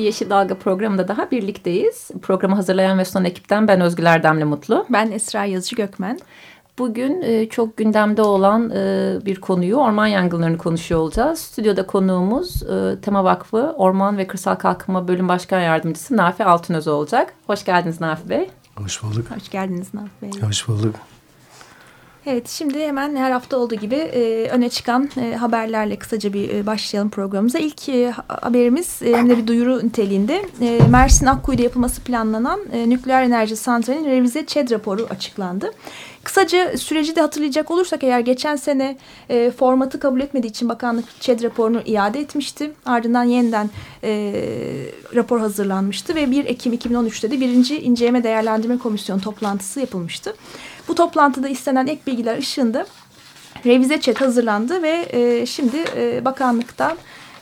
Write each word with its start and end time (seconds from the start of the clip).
bir 0.00 0.04
Yeşil 0.04 0.30
Dalga 0.30 0.54
programında 0.54 1.08
daha 1.08 1.30
birlikteyiz. 1.30 2.10
Programı 2.22 2.54
hazırlayan 2.54 2.98
ve 2.98 3.04
sunan 3.04 3.24
ekipten 3.24 3.68
ben 3.68 3.80
Özgül 3.80 4.04
Erdemli 4.04 4.44
Mutlu. 4.44 4.86
Ben 4.90 5.10
Esra 5.10 5.44
Yazıcı 5.44 5.76
Gökmen. 5.76 6.18
Bugün 6.78 7.22
e, 7.22 7.48
çok 7.48 7.76
gündemde 7.76 8.22
olan 8.22 8.70
e, 8.70 9.18
bir 9.24 9.40
konuyu 9.40 9.76
orman 9.76 10.06
yangınlarını 10.06 10.58
konuşuyor 10.58 11.00
olacağız. 11.00 11.38
Stüdyoda 11.38 11.86
konuğumuz 11.86 12.62
e, 12.62 13.00
Tema 13.02 13.24
Vakfı 13.24 13.74
Orman 13.76 14.18
ve 14.18 14.26
Kırsal 14.26 14.54
Kalkınma 14.54 15.08
Bölüm 15.08 15.28
Başkan 15.28 15.60
Yardımcısı 15.60 16.16
Nafi 16.16 16.44
Altınöz 16.44 16.88
olacak. 16.88 17.34
Hoş 17.46 17.64
geldiniz 17.64 18.00
Nafi 18.00 18.28
Bey. 18.28 18.50
Hoş 18.76 19.02
bulduk. 19.02 19.26
Hoş 19.36 19.48
geldiniz 19.50 19.94
Nafi 19.94 20.22
Bey. 20.22 20.30
Hoş 20.48 20.68
bulduk. 20.68 20.94
Evet 22.26 22.48
şimdi 22.48 22.86
hemen 22.86 23.16
her 23.16 23.30
hafta 23.30 23.56
olduğu 23.56 23.74
gibi 23.74 23.94
e, 23.94 24.48
öne 24.50 24.68
çıkan 24.68 25.10
e, 25.16 25.34
haberlerle 25.34 25.96
kısaca 25.96 26.32
bir 26.32 26.54
e, 26.54 26.66
başlayalım 26.66 27.10
programımıza. 27.10 27.58
İlk 27.58 27.88
e, 27.88 28.10
haberimiz 28.28 29.02
e, 29.02 29.16
hem 29.16 29.28
de 29.28 29.38
bir 29.38 29.46
duyuru 29.46 29.78
niteliğinde 29.86 30.44
e, 30.60 30.80
Mersin 30.90 31.26
Akkuyu'da 31.26 31.62
yapılması 31.62 32.00
planlanan 32.00 32.60
e, 32.72 32.90
nükleer 32.90 33.22
enerji 33.22 33.56
santralinin 33.56 34.10
revize 34.10 34.46
ÇED 34.46 34.70
raporu 34.70 35.06
açıklandı. 35.10 35.70
Kısaca 36.24 36.78
süreci 36.78 37.16
de 37.16 37.20
hatırlayacak 37.20 37.70
olursak 37.70 38.04
eğer 38.04 38.20
geçen 38.20 38.56
sene 38.56 38.96
e, 39.28 39.50
formatı 39.50 40.00
kabul 40.00 40.20
etmediği 40.20 40.50
için 40.50 40.68
bakanlık 40.68 41.20
ÇED 41.20 41.42
raporunu 41.42 41.82
iade 41.86 42.20
etmişti. 42.20 42.70
Ardından 42.86 43.24
yeniden 43.24 43.70
e, 44.04 44.32
rapor 45.14 45.40
hazırlanmıştı 45.40 46.14
ve 46.14 46.30
1 46.30 46.44
Ekim 46.44 46.72
2013'te 46.72 47.30
de 47.30 47.40
birinci 47.40 47.80
inceleme 47.80 48.24
değerlendirme 48.24 48.78
komisyonu 48.78 49.20
toplantısı 49.20 49.80
yapılmıştı. 49.80 50.34
Bu 50.90 50.94
toplantıda 50.94 51.48
istenen 51.48 51.86
ek 51.86 52.00
bilgiler 52.06 52.38
ışığında 52.38 52.86
revize 53.66 54.00
çet 54.00 54.20
hazırlandı 54.20 54.82
ve 54.82 55.06
e, 55.10 55.46
şimdi 55.46 55.76
e, 55.96 56.24
bakanlıktan 56.24 56.96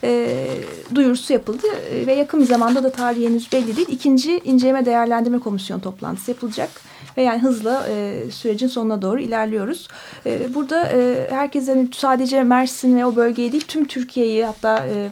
e, 0.05 0.47
duyurusu 0.95 1.33
yapıldı 1.33 1.67
e, 1.93 2.07
ve 2.07 2.15
yakın 2.15 2.41
bir 2.41 2.47
zamanda 2.47 2.85
da 2.85 2.93
tarihi 2.93 3.27
henüz 3.27 3.53
belli 3.53 3.77
değil. 3.77 3.89
İkinci 3.91 4.39
inceleme 4.39 4.87
değerlendirme 4.87 5.39
komisyonu 5.39 5.83
toplantısı 5.83 6.31
yapılacak 6.31 6.71
ve 7.17 7.23
yani 7.23 7.43
hızla 7.43 7.87
e, 7.89 8.23
sürecin 8.31 8.69
sonuna 8.69 9.03
doğru 9.03 9.21
ilerliyoruz. 9.21 9.89
E, 10.27 10.55
burada 10.55 10.89
e, 10.93 11.27
herkesin 11.31 11.91
sadece 11.95 12.43
Mersin 12.43 12.97
ve 12.97 13.07
o 13.07 13.17
bölgeyi 13.17 13.53
değil 13.53 13.65
tüm 13.69 13.85
Türkiye'yi 13.85 14.45
hatta 14.45 14.87
e, 14.87 15.11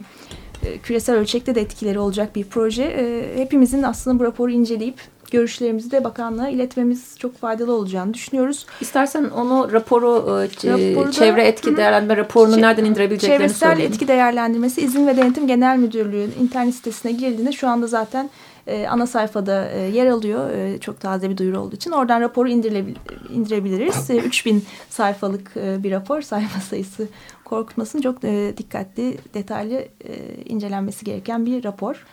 e, 0.66 0.78
küresel 0.78 1.16
ölçekte 1.16 1.54
de 1.54 1.60
etkileri 1.60 1.98
olacak 1.98 2.36
bir 2.36 2.44
proje. 2.44 2.84
E, 2.84 3.36
hepimizin 3.36 3.82
aslında 3.82 4.18
bu 4.18 4.24
raporu 4.24 4.50
inceleyip 4.50 5.00
görüşlerimizi 5.30 5.90
de 5.90 6.04
bakanlığa 6.04 6.48
iletmemiz 6.48 7.18
çok 7.18 7.38
faydalı 7.38 7.72
olacağını 7.72 8.14
düşünüyoruz. 8.14 8.66
İstersen 8.80 9.24
onu 9.24 9.72
raporu, 9.72 10.24
e, 10.28 10.68
Raporu 10.68 11.12
çevre 11.12 11.44
etki 11.44 11.76
değerlendirme 11.76 12.16
raporunu 12.16 12.60
nereden 12.60 12.84
indirebileceklerini 12.84 13.38
Çevresel 13.38 13.70
söyleyin. 13.70 13.90
etki 13.90 14.08
değerlendirmesi 14.08 14.80
izin 14.80 15.06
ve 15.06 15.16
denetim 15.16 15.46
genel 15.46 15.78
müdürlüğün 15.78 16.32
internet 16.40 16.74
sitesine 16.74 17.12
girildiğinde 17.12 17.52
şu 17.52 17.68
anda 17.68 17.86
zaten 17.86 18.30
e, 18.66 18.86
ana 18.86 19.06
sayfada 19.06 19.68
e, 19.70 19.80
yer 19.80 20.06
alıyor. 20.06 20.50
E, 20.50 20.78
çok 20.80 21.00
taze 21.00 21.30
bir 21.30 21.36
duyuru 21.36 21.58
olduğu 21.60 21.76
için. 21.76 21.90
Oradan 21.90 22.20
raporu 22.20 22.48
indirebiliriz. 22.48 24.10
E, 24.10 24.16
3000 24.16 24.64
sayfalık 24.90 25.56
e, 25.56 25.82
bir 25.82 25.90
rapor. 25.90 26.22
Sayfa 26.22 26.60
sayısı 26.60 27.08
korkutmasın. 27.44 28.00
Çok 28.00 28.24
e, 28.24 28.54
dikkatli, 28.56 29.18
detaylı 29.34 29.74
e, 29.74 30.34
incelenmesi 30.44 31.04
gereken 31.04 31.46
bir 31.46 31.64
rapor. 31.64 32.06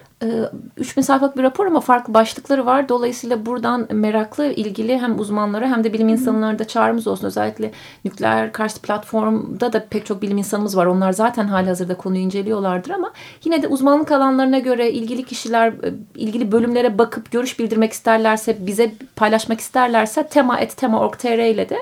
3000 0.78 1.02
sayfalık 1.02 1.38
bir 1.38 1.44
rapor 1.44 1.66
ama 1.66 1.80
farklı 1.80 2.14
başlıkları 2.14 2.66
var. 2.66 2.90
Dolayısıyla 2.90 3.46
buradan 3.46 3.88
meraklı, 3.92 4.46
ilgili 4.46 5.00
hem 5.00 5.20
uzmanlara 5.20 5.68
hem 5.68 5.84
de 5.84 5.94
bilim 5.94 6.10
insanlarına 6.10 6.60
da 6.60 6.68
çağrımız 6.68 7.08
olsun. 7.08 7.28
Özellikle 7.28 7.72
nükleer 8.06 8.52
karşı 8.52 8.82
platformda 8.82 9.74
da 9.74 9.86
pek 9.90 10.06
çok 10.06 10.22
bilim 10.22 10.38
insanımız 10.38 10.78
var. 10.78 10.86
Onlar 10.86 11.12
zaten 11.12 11.48
hali 11.48 11.68
hazırda 11.68 11.96
konuyu 11.96 12.22
inceliyorlardır 12.22 12.92
ama 12.92 13.12
yine 13.44 13.62
de 13.62 13.68
uzmanlık 13.68 14.12
alanlarına 14.12 14.60
göre 14.60 14.92
ilgili 14.92 15.24
kişiler 15.24 15.74
ilgili 16.16 16.52
bölümlere 16.52 16.98
bakıp 16.98 17.32
görüş 17.32 17.60
bildirmek 17.60 17.94
isterlerse, 17.94 18.58
bize 18.68 18.92
paylaşmak 19.16 19.60
isterlerse 19.60 20.28
tema.tema.org.tr 20.28 21.54
ile 21.54 21.70
de 21.70 21.78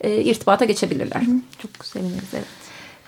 e, 0.00 0.22
irtibata 0.22 0.64
geçebilirler. 0.64 1.20
Hı, 1.20 1.32
çok 1.62 1.86
seviniriz 1.86 2.34
evet. 2.34 2.59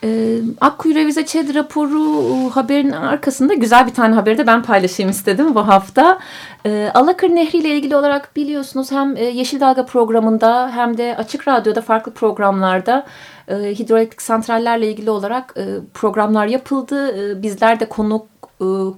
E, 0.05 0.39
Akkuyu 0.61 0.95
Revize 0.95 1.27
ÇED 1.27 1.55
raporu 1.55 2.51
haberin 2.51 2.91
arkasında 2.91 3.55
güzel 3.55 3.87
bir 3.87 3.95
tane 3.95 4.15
haberi 4.15 4.39
de 4.39 4.47
ben 4.47 4.63
paylaşayım 4.63 5.11
istedim 5.11 5.55
bu 5.55 5.69
hafta. 5.69 6.19
E, 6.67 6.91
Alakır 6.95 7.29
Nehri 7.29 7.59
ile 7.59 7.77
ilgili 7.77 7.97
olarak 7.97 8.37
biliyorsunuz 8.37 8.93
hem 8.93 9.17
e, 9.17 9.25
Yeşil 9.25 9.61
Dalga 9.61 9.87
programında 9.87 10.71
hem 10.75 10.99
de 10.99 11.17
Açık 11.17 11.49
Radyo'da 11.49 11.81
farklı 11.81 12.13
programlarda 12.13 13.07
e, 13.49 13.55
hidroelektrik 13.55 14.23
santrallerle 14.23 14.91
ilgili 14.91 15.11
olarak 15.11 15.55
e, 15.57 15.65
programlar 15.95 16.47
yapıldı. 16.47 17.19
E, 17.19 17.43
bizler 17.43 17.81
de 17.81 17.85
konuk 17.89 18.27
e, 18.27 18.32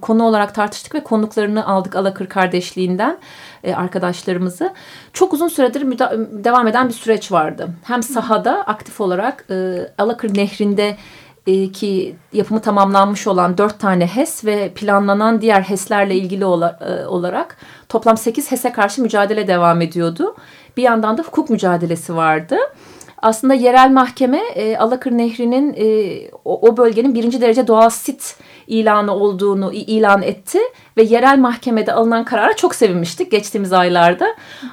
konu 0.01 0.23
olarak 0.23 0.55
tartıştık 0.55 0.95
ve 0.95 1.03
konuklarını 1.03 1.67
aldık 1.67 1.95
Alakır 1.95 2.27
kardeşliğinden 2.27 3.17
e, 3.63 3.75
arkadaşlarımızı. 3.75 4.73
Çok 5.13 5.33
uzun 5.33 5.47
süredir 5.47 5.99
devam 6.43 6.67
eden 6.67 6.87
bir 6.87 6.93
süreç 6.93 7.31
vardı. 7.31 7.69
Hem 7.83 8.03
sahada 8.03 8.63
aktif 8.63 9.01
olarak 9.01 9.45
e, 9.49 9.77
Alakır 9.97 10.37
Nehri'nde 10.37 10.97
ki 11.73 12.15
yapımı 12.33 12.61
tamamlanmış 12.61 13.27
olan 13.27 13.57
dört 13.57 13.79
tane 13.79 14.07
HES 14.07 14.45
ve 14.45 14.69
planlanan 14.69 15.41
diğer 15.41 15.61
HES'lerle 15.61 16.15
ilgili 16.15 16.45
olarak 16.45 17.57
toplam 17.89 18.17
sekiz 18.17 18.51
HES'e 18.51 18.71
karşı 18.71 19.01
mücadele 19.01 19.47
devam 19.47 19.81
ediyordu. 19.81 20.35
Bir 20.77 20.83
yandan 20.83 21.17
da 21.17 21.21
hukuk 21.21 21.49
mücadelesi 21.49 22.15
vardı 22.15 22.57
aslında 23.25 23.53
yerel 23.53 23.91
mahkeme 23.91 24.37
e, 24.37 24.77
Alakır 24.77 25.11
Nehri'nin 25.11 25.73
e, 25.77 26.17
o, 26.45 26.69
o 26.69 26.77
bölgenin 26.77 27.15
birinci 27.15 27.41
derece 27.41 27.67
doğal 27.67 27.89
sit 27.89 28.35
ilanı 28.67 29.15
olduğunu 29.15 29.73
ilan 29.73 30.21
etti 30.21 30.59
ve 30.97 31.03
yerel 31.03 31.37
mahkemede 31.37 31.93
alınan 31.93 32.25
karara 32.25 32.55
çok 32.55 32.75
sevinmiştik 32.75 33.31
geçtiğimiz 33.31 33.73
aylarda. 33.73 34.27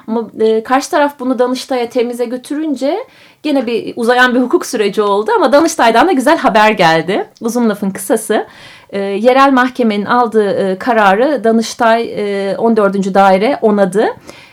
Ama 0.07 0.29
e, 0.39 0.63
karşı 0.63 0.91
taraf 0.91 1.19
bunu 1.19 1.39
Danıştay'a 1.39 1.89
temize 1.89 2.25
götürünce 2.25 2.97
gene 3.43 3.65
bir 3.67 3.93
uzayan 3.95 4.35
bir 4.35 4.39
hukuk 4.39 4.65
süreci 4.65 5.01
oldu 5.01 5.31
ama 5.35 5.51
Danıştay'dan 5.51 6.07
da 6.07 6.11
güzel 6.11 6.37
haber 6.37 6.71
geldi. 6.71 7.25
Uzun 7.41 7.69
lafın 7.69 7.89
kısası. 7.89 8.47
E, 8.93 8.99
yerel 8.99 9.51
mahkemenin 9.53 10.05
aldığı 10.05 10.49
e, 10.51 10.77
kararı 10.77 11.43
Danıştay 11.43 12.03
e, 12.51 12.57
14. 12.57 13.13
daire 13.13 13.59
onadı 13.61 14.05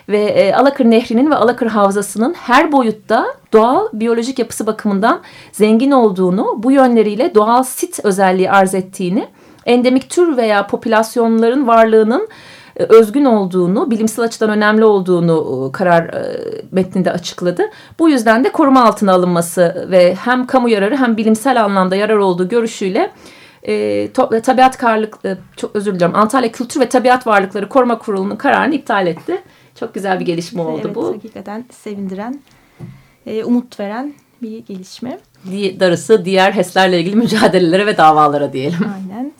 ve 0.08 0.18
e, 0.18 0.54
Alakır 0.54 0.84
Nehri'nin 0.84 1.30
ve 1.30 1.34
Alakır 1.34 1.66
Havzası'nın 1.66 2.34
her 2.34 2.72
boyutta 2.72 3.26
doğal 3.52 3.88
biyolojik 3.92 4.38
yapısı 4.38 4.66
bakımından 4.66 5.20
zengin 5.52 5.90
olduğunu, 5.90 6.54
bu 6.62 6.72
yönleriyle 6.72 7.34
doğal 7.34 7.62
sit 7.62 8.00
özelliği 8.04 8.50
arz 8.50 8.74
ettiğini, 8.74 9.28
endemik 9.66 10.10
tür 10.10 10.36
veya 10.36 10.66
popülasyonların 10.66 11.66
varlığının 11.66 12.28
e, 12.76 12.82
özgün 12.82 13.24
olduğunu, 13.24 13.90
bilimsel 13.90 14.24
açıdan 14.24 14.50
önemli 14.50 14.84
olduğunu 14.84 15.68
e, 15.68 15.72
karar 15.72 16.04
e, 16.04 16.36
metninde 16.72 17.12
açıkladı. 17.12 17.62
Bu 17.98 18.08
yüzden 18.08 18.44
de 18.44 18.52
koruma 18.52 18.84
altına 18.84 19.12
alınması 19.12 19.86
ve 19.90 20.14
hem 20.14 20.46
kamu 20.46 20.68
yararı 20.68 20.96
hem 20.96 21.16
bilimsel 21.16 21.64
anlamda 21.64 21.96
yarar 21.96 22.16
olduğu 22.16 22.48
görüşüyle 22.48 23.10
e, 23.62 24.08
to, 24.12 24.40
tabiat 24.42 24.78
karlık 24.78 25.18
e, 25.24 25.36
çok 25.56 25.76
özür 25.76 25.94
diliyorum 25.94 26.16
Antalya 26.16 26.52
Kültür 26.52 26.80
ve 26.80 26.88
Tabiat 26.88 27.26
Varlıkları 27.26 27.68
Koruma 27.68 27.98
Kurulu'nun 27.98 28.36
kararını 28.36 28.74
iptal 28.74 29.06
etti. 29.06 29.42
Çok 29.80 29.94
güzel 29.94 30.20
bir 30.20 30.26
gelişme 30.26 30.62
oldu 30.62 30.82
evet, 30.84 30.94
bu. 30.94 31.14
Hakikaten 31.14 31.64
sevindiren, 31.70 32.40
e, 33.26 33.44
umut 33.44 33.80
veren 33.80 34.14
bir 34.42 34.58
gelişme. 34.58 35.18
Darısı 35.80 36.24
diğer 36.24 36.52
HES'lerle 36.52 37.00
ilgili 37.00 37.16
mücadelelere 37.16 37.86
ve 37.86 37.96
davalara 37.96 38.52
diyelim. 38.52 38.78
Aynen. 38.94 39.32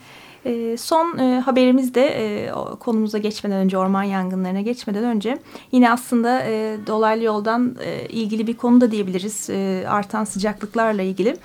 E, 0.44 0.76
son 0.76 1.18
e, 1.18 1.40
haberimiz 1.40 1.94
de 1.94 2.06
e, 2.06 2.50
konumuza 2.80 3.18
geçmeden 3.18 3.56
önce 3.56 3.78
orman 3.78 4.02
yangınlarına 4.02 4.60
geçmeden 4.60 5.04
önce 5.04 5.38
yine 5.72 5.90
aslında 5.90 6.42
e, 6.44 6.76
dolaylı 6.86 7.24
yoldan 7.24 7.76
e, 7.84 8.08
ilgili 8.08 8.46
bir 8.46 8.56
konu 8.56 8.80
da 8.80 8.90
diyebiliriz 8.90 9.50
artan 9.88 10.24
sıcaklıklarla 10.24 11.02
ilgili. 11.02 11.36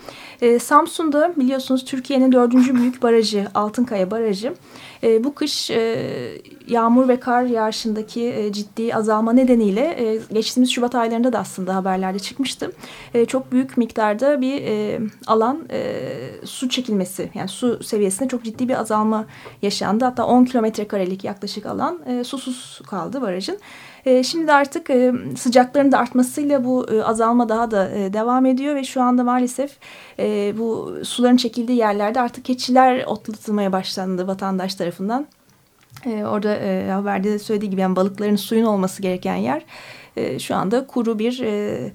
Samsun'da 0.59 1.33
biliyorsunuz 1.37 1.85
Türkiye'nin 1.85 2.31
dördüncü 2.31 2.75
büyük 2.75 3.03
barajı 3.03 3.47
Altınkaya 3.55 4.11
Barajı 4.11 4.53
e, 5.03 5.23
bu 5.23 5.35
kış 5.35 5.71
e, 5.71 6.41
yağmur 6.67 7.07
ve 7.07 7.19
kar 7.19 7.43
yağışındaki 7.43 8.23
e, 8.23 8.51
ciddi 8.53 8.95
azalma 8.95 9.33
nedeniyle 9.33 9.81
e, 9.81 10.19
geçtiğimiz 10.33 10.71
Şubat 10.71 10.95
aylarında 10.95 11.33
da 11.33 11.39
aslında 11.39 11.75
haberlerde 11.75 12.19
çıkmıştı. 12.19 12.71
E, 13.13 13.25
çok 13.25 13.51
büyük 13.51 13.77
miktarda 13.77 14.41
bir 14.41 14.61
e, 14.61 14.99
alan 15.27 15.59
e, 15.71 16.01
su 16.45 16.69
çekilmesi 16.69 17.31
yani 17.33 17.47
su 17.47 17.83
seviyesinde 17.83 18.29
çok 18.29 18.43
ciddi 18.43 18.69
bir 18.69 18.79
azalma 18.79 19.25
yaşandı. 19.61 20.05
Hatta 20.05 20.25
10 20.25 20.45
kilometre 20.45 20.87
karelik 20.87 21.23
yaklaşık 21.23 21.65
alan 21.65 21.99
e, 22.07 22.23
susuz 22.23 22.81
kaldı 22.89 23.21
barajın. 23.21 23.57
E, 24.05 24.23
şimdi 24.23 24.47
de 24.47 24.53
artık 24.53 24.89
e, 24.89 25.13
sıcakların 25.37 25.91
da 25.91 25.97
artmasıyla 25.97 26.63
bu 26.63 26.89
e, 26.91 27.03
azalma 27.03 27.49
daha 27.49 27.71
da 27.71 27.89
e, 27.89 28.13
devam 28.13 28.45
ediyor 28.45 28.75
ve 28.75 28.83
şu 28.83 29.01
anda 29.01 29.23
maalesef 29.23 29.77
e, 30.19 30.53
bu 30.57 30.97
suların 31.03 31.37
çekildiği 31.37 31.77
yerlerde 31.77 32.21
artık 32.21 32.45
keçiler 32.45 33.05
otlatılmaya 33.05 33.71
başlandı 33.71 34.27
vatandaş 34.27 34.75
tarafından. 34.75 35.27
E, 36.05 36.23
orada 36.23 36.55
e, 36.55 36.89
haberde 36.89 37.31
de 37.31 37.39
söylediği 37.39 37.71
gibi 37.71 37.81
yani 37.81 37.95
balıkların 37.95 38.35
suyun 38.35 38.65
olması 38.65 39.01
gereken 39.01 39.35
yer 39.35 39.61
e, 40.17 40.39
şu 40.39 40.55
anda 40.55 40.87
kuru 40.87 41.19
bir 41.19 41.39
e, 41.39 41.91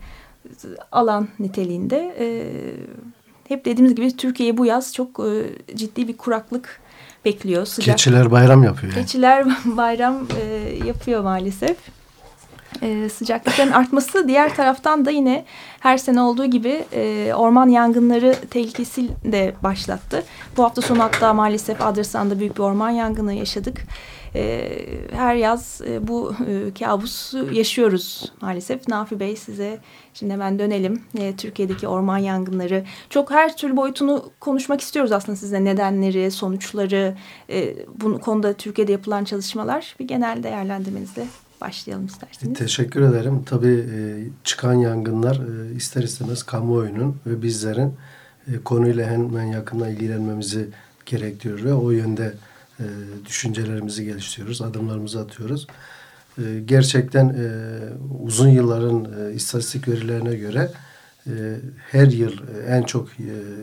alan 0.92 1.28
niteliğinde. 1.38 2.14
E, 2.18 2.26
hep 3.48 3.64
dediğimiz 3.64 3.94
gibi 3.94 4.16
Türkiye 4.16 4.56
bu 4.56 4.66
yaz 4.66 4.94
çok 4.94 5.20
e, 5.20 5.76
ciddi 5.76 6.08
bir 6.08 6.16
kuraklık 6.16 6.80
bekliyor. 7.24 7.66
Sıcak. 7.66 7.96
Keçiler 7.96 8.30
bayram 8.30 8.62
yapıyor. 8.62 8.92
Yani. 8.92 9.02
Keçiler 9.02 9.46
bayram 9.64 10.26
e, 10.40 10.44
yapıyor 10.86 11.22
maalesef. 11.22 11.76
E, 12.82 13.08
sıcaklıkların 13.08 13.72
artması 13.72 14.28
diğer 14.28 14.56
taraftan 14.56 15.04
da 15.04 15.10
yine 15.10 15.44
her 15.80 15.98
sene 15.98 16.20
olduğu 16.20 16.46
gibi 16.46 16.84
e, 16.92 17.32
orman 17.34 17.68
yangınları 17.68 18.34
tehlikesi 18.50 19.08
de 19.24 19.54
başlattı. 19.62 20.24
Bu 20.56 20.64
hafta 20.64 20.82
sonu 20.82 21.02
hatta 21.02 21.34
maalesef 21.34 21.82
Adrasan'da 21.82 22.40
büyük 22.40 22.56
bir 22.56 22.62
orman 22.62 22.90
yangını 22.90 23.34
yaşadık. 23.34 23.82
E, 24.34 24.70
her 25.12 25.34
yaz 25.34 25.80
e, 25.86 26.08
bu 26.08 26.34
e, 26.48 26.74
kabusu 26.78 27.52
yaşıyoruz 27.52 28.32
maalesef. 28.40 28.88
Nafi 28.88 29.20
Bey 29.20 29.36
size 29.36 29.78
şimdi 30.14 30.32
hemen 30.32 30.58
dönelim. 30.58 31.02
E, 31.18 31.36
Türkiye'deki 31.36 31.88
orman 31.88 32.18
yangınları 32.18 32.84
çok 33.10 33.30
her 33.30 33.56
türlü 33.56 33.76
boyutunu 33.76 34.30
konuşmak 34.40 34.80
istiyoruz 34.80 35.12
aslında 35.12 35.36
size 35.36 35.64
nedenleri, 35.64 36.30
sonuçları, 36.30 37.16
e, 37.50 37.74
bu 37.94 38.20
konuda 38.20 38.52
Türkiye'de 38.52 38.92
yapılan 38.92 39.24
çalışmalar 39.24 39.96
bir 40.00 40.08
genel 40.08 40.42
değerlendirmenizle 40.42 41.24
başlayalım 41.60 42.06
isterseniz. 42.06 42.58
Teşekkür 42.58 43.02
ederim. 43.02 43.42
Tabii 43.46 43.86
e, 43.94 43.98
çıkan 44.44 44.74
yangınlar 44.74 45.36
e, 45.36 45.74
ister 45.74 46.02
istemez 46.02 46.42
kamuoyunun 46.42 47.16
ve 47.26 47.42
bizlerin 47.42 47.94
e, 48.48 48.58
konuyla 48.64 49.10
hemen 49.10 49.44
yakından 49.44 49.90
ilgilenmemizi 49.90 50.68
gerektiriyor 51.06 51.64
ve 51.64 51.74
o 51.74 51.90
yönde 51.90 52.34
düşüncelerimizi 53.26 54.04
geliştiriyoruz, 54.04 54.62
adımlarımızı 54.62 55.20
atıyoruz. 55.20 55.66
Gerçekten 56.64 57.36
uzun 58.22 58.48
yılların 58.48 59.32
istatistik 59.32 59.88
verilerine 59.88 60.34
göre 60.36 60.70
her 61.90 62.06
yıl 62.06 62.32
en 62.68 62.82
çok 62.82 63.08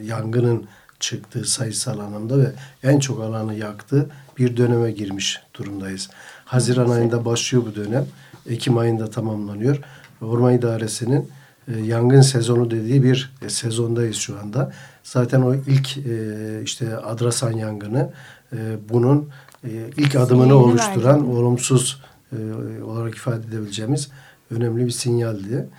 yangının 0.04 0.68
çıktığı 1.00 1.46
sayısal 1.46 2.00
anlamda 2.00 2.38
ve 2.38 2.52
en 2.84 3.00
çok 3.00 3.22
alanı 3.22 3.56
yaktığı 3.56 4.10
bir 4.38 4.58
döneme 4.58 4.92
girmiş 4.92 5.42
durumdayız. 5.54 6.10
Haziran 6.48 6.90
ayında 6.90 7.26
başlıyor 7.26 7.64
bu 7.66 7.76
dönem. 7.76 8.06
Ekim 8.50 8.78
ayında 8.78 9.10
tamamlanıyor. 9.10 9.80
Orman 10.22 10.54
İdaresi'nin 10.54 11.30
e, 11.68 11.80
yangın 11.80 12.22
sezonu 12.22 12.72
dediği 12.72 13.04
bir 13.04 13.34
e, 13.42 13.50
sezondayız 13.50 14.16
şu 14.16 14.40
anda. 14.40 14.74
Zaten 15.04 15.42
o 15.42 15.56
ilk 15.56 15.98
e, 15.98 16.62
işte 16.64 16.98
Adrasan 16.98 17.52
yangını 17.52 18.14
e, 18.54 18.58
bunun 18.90 19.30
e, 19.64 19.70
ilk 19.98 20.16
adımını 20.16 20.44
Sinyalini 20.48 20.54
oluşturan 20.54 21.16
verdim. 21.16 21.30
olumsuz 21.30 22.02
e, 22.32 22.38
olarak 22.84 23.16
ifade 23.16 23.48
edebileceğimiz 23.48 24.10
önemli 24.52 24.86
bir 24.86 24.92
sinyaldi. 24.92 25.70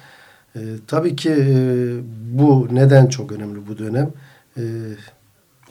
E, 0.56 0.60
tabii 0.86 1.16
ki 1.16 1.30
e, 1.30 1.46
bu 2.38 2.68
neden 2.70 3.06
çok 3.06 3.32
önemli 3.32 3.68
bu 3.68 3.78
dönem? 3.78 4.10
E, 4.56 4.62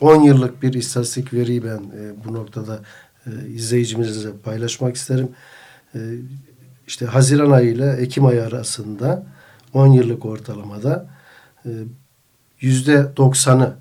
10 0.02 0.22
yıllık 0.22 0.64
bir 0.64 0.74
istatistik 0.74 1.34
veriyi 1.34 1.64
ben 1.64 1.78
e, 1.78 2.26
bu 2.26 2.34
noktada 2.34 2.80
e, 3.28 3.50
izleyicimizle 3.50 4.30
paylaşmak 4.44 4.96
isterim. 4.96 5.30
E, 5.96 6.00
işte 6.88 7.06
Haziran 7.06 7.52
ayı 7.52 7.72
ile 7.72 7.92
Ekim 7.92 8.26
ayı 8.26 8.44
arasında 8.44 9.24
10 9.74 9.88
yıllık 9.88 10.26
ortalamada 10.26 11.08
e, 11.66 11.70
yüzde 12.60 13.18
doksanı 13.18 13.74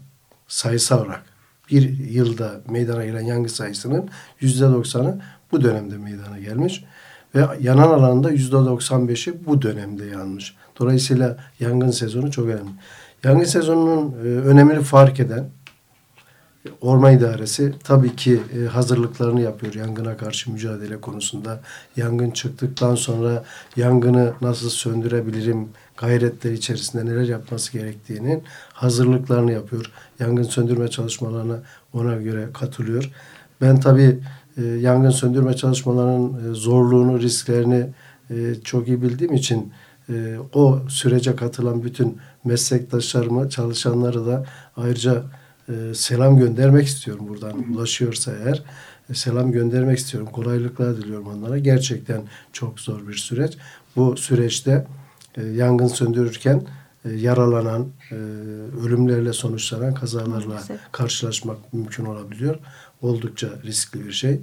sayısal 0.48 1.04
olarak 1.04 1.22
bir 1.70 1.98
yılda 1.98 2.60
meydana 2.68 3.04
gelen 3.04 3.20
yangın 3.20 3.48
sayısının 3.48 4.08
yüzde 4.40 4.64
doksanı 4.64 5.20
bu 5.52 5.62
dönemde 5.62 5.98
meydana 5.98 6.38
gelmiş 6.38 6.84
ve 7.34 7.46
yanan 7.60 7.88
alanda 7.88 8.30
yüzde 8.30 8.52
doksan 8.52 9.08
beşi 9.08 9.46
bu 9.46 9.62
dönemde 9.62 10.04
yanmış. 10.04 10.56
Dolayısıyla 10.78 11.36
yangın 11.60 11.90
sezonu 11.90 12.30
çok 12.30 12.46
önemli. 12.46 12.70
Yangın 13.24 13.44
sezonunun 13.44 14.12
e, 14.12 14.26
önemini 14.26 14.80
fark 14.80 15.20
eden 15.20 15.44
Orman 16.80 17.12
İdaresi 17.12 17.72
tabii 17.84 18.16
ki 18.16 18.40
e, 18.58 18.66
hazırlıklarını 18.66 19.40
yapıyor 19.40 19.74
yangına 19.74 20.16
karşı 20.16 20.52
mücadele 20.52 21.00
konusunda. 21.00 21.60
Yangın 21.96 22.30
çıktıktan 22.30 22.94
sonra 22.94 23.44
yangını 23.76 24.32
nasıl 24.42 24.70
söndürebilirim 24.70 25.68
gayretleri 25.96 26.54
içerisinde 26.54 27.06
neler 27.06 27.24
yapması 27.24 27.72
gerektiğinin 27.72 28.42
hazırlıklarını 28.72 29.52
yapıyor. 29.52 29.90
Yangın 30.20 30.42
söndürme 30.42 30.88
çalışmalarına 30.88 31.58
ona 31.92 32.16
göre 32.16 32.48
katılıyor. 32.54 33.10
Ben 33.60 33.80
tabii 33.80 34.18
e, 34.56 34.62
yangın 34.64 35.10
söndürme 35.10 35.56
çalışmalarının 35.56 36.50
e, 36.50 36.54
zorluğunu, 36.54 37.20
risklerini 37.20 37.86
çok 38.64 38.88
iyi 38.88 39.02
bildiğim 39.02 39.34
için 39.34 39.72
o 40.54 40.78
sürece 40.88 41.36
katılan 41.36 41.82
bütün 41.82 42.18
meslektaşlarımı, 42.44 43.50
çalışanları 43.50 44.26
da 44.26 44.44
ayrıca 44.76 45.22
e, 45.68 45.94
selam 45.94 46.38
göndermek 46.38 46.86
istiyorum 46.86 47.28
buradan 47.28 47.72
ulaşıyorsa 47.72 48.32
eğer 48.44 48.62
e, 49.10 49.14
selam 49.14 49.52
göndermek 49.52 49.98
istiyorum. 49.98 50.28
Kolaylıklar 50.32 50.96
diliyorum 50.96 51.26
onlara. 51.26 51.58
Gerçekten 51.58 52.22
çok 52.52 52.80
zor 52.80 53.08
bir 53.08 53.14
süreç. 53.14 53.58
Bu 53.96 54.16
süreçte 54.16 54.86
e, 55.36 55.44
yangın 55.44 55.86
söndürürken 55.86 56.62
e, 57.04 57.12
yaralanan, 57.12 57.86
e, 58.10 58.14
ölümlerle 58.84 59.32
sonuçlanan 59.32 59.94
kazalarla 59.94 60.46
Maalesef. 60.46 60.80
karşılaşmak 60.92 61.72
mümkün 61.72 62.04
olabiliyor. 62.04 62.56
Oldukça 63.02 63.48
riskli 63.64 64.06
bir 64.06 64.12
şey. 64.12 64.40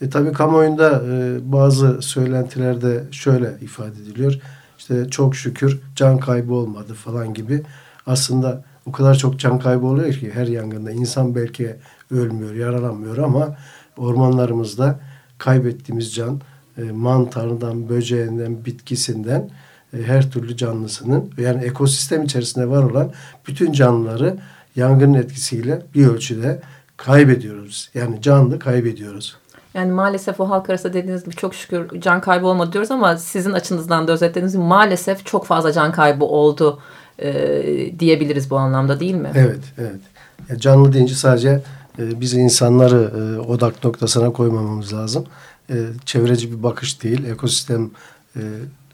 E, 0.00 0.10
tabii 0.10 0.32
kamuoyunda 0.32 1.02
e, 1.06 1.38
bazı 1.52 2.02
söylentilerde 2.02 3.04
şöyle 3.10 3.56
ifade 3.60 4.02
ediliyor. 4.02 4.40
İşte 4.78 5.10
çok 5.10 5.36
şükür 5.36 5.80
can 5.96 6.18
kaybı 6.18 6.54
olmadı 6.54 6.94
falan 6.94 7.34
gibi. 7.34 7.62
Aslında 8.06 8.64
o 8.88 8.92
kadar 8.92 9.14
çok 9.14 9.38
can 9.38 9.58
kaybı 9.58 9.86
oluyor 9.86 10.12
ki 10.12 10.30
her 10.34 10.46
yangında. 10.46 10.90
insan 10.90 11.34
belki 11.34 11.76
ölmüyor, 12.10 12.54
yaralanmıyor 12.54 13.18
ama 13.18 13.56
ormanlarımızda 13.96 15.00
kaybettiğimiz 15.38 16.14
can 16.14 16.40
e, 16.78 16.82
mantarından, 16.82 17.88
böceğinden, 17.88 18.64
bitkisinden 18.64 19.50
e, 19.94 20.02
her 20.02 20.30
türlü 20.30 20.56
canlısının 20.56 21.30
yani 21.38 21.64
ekosistem 21.64 22.22
içerisinde 22.22 22.70
var 22.70 22.82
olan 22.82 23.12
bütün 23.46 23.72
canlıları 23.72 24.36
yangının 24.76 25.14
etkisiyle 25.14 25.82
bir 25.94 26.06
ölçüde 26.06 26.60
kaybediyoruz. 26.96 27.90
Yani 27.94 28.22
canlı 28.22 28.58
kaybediyoruz. 28.58 29.36
Yani 29.74 29.92
maalesef 29.92 30.40
o 30.40 30.50
halk 30.50 30.70
arası 30.70 30.92
dediğiniz 30.92 31.24
gibi 31.24 31.34
çok 31.34 31.54
şükür 31.54 32.00
can 32.00 32.20
kaybı 32.20 32.46
olmadı 32.46 32.72
diyoruz 32.72 32.90
ama 32.90 33.16
sizin 33.16 33.52
açınızdan 33.52 34.08
da 34.08 34.12
özetlediğiniz 34.12 34.52
gibi 34.52 34.62
maalesef 34.62 35.26
çok 35.26 35.46
fazla 35.46 35.72
can 35.72 35.92
kaybı 35.92 36.24
oldu 36.24 36.78
e, 37.22 37.98
diyebiliriz 37.98 38.50
bu 38.50 38.56
anlamda 38.56 39.00
değil 39.00 39.14
mi? 39.14 39.30
Evet, 39.34 39.60
evet. 39.78 40.00
Ya 40.48 40.58
canlı 40.58 40.92
deyince 40.92 41.14
sadece 41.14 41.62
e, 41.98 42.20
biz 42.20 42.34
insanları 42.34 43.12
e, 43.18 43.38
odak 43.38 43.84
noktasına 43.84 44.32
koymamamız 44.32 44.92
lazım. 44.92 45.26
E, 45.70 45.74
çevreci 46.04 46.52
bir 46.52 46.62
bakış 46.62 47.02
değil, 47.02 47.24
ekosistem 47.24 47.90
e, 48.36 48.42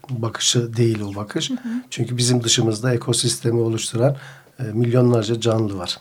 bakışı 0.09 0.77
değil 0.77 0.99
o 1.01 1.15
bakış. 1.15 1.49
Hı 1.49 1.53
hı. 1.53 1.57
Çünkü 1.89 2.17
bizim 2.17 2.43
dışımızda 2.43 2.93
ekosistemi 2.93 3.59
oluşturan 3.59 4.15
e, 4.59 4.63
milyonlarca 4.63 5.39
canlı 5.39 5.77
var. 5.77 5.97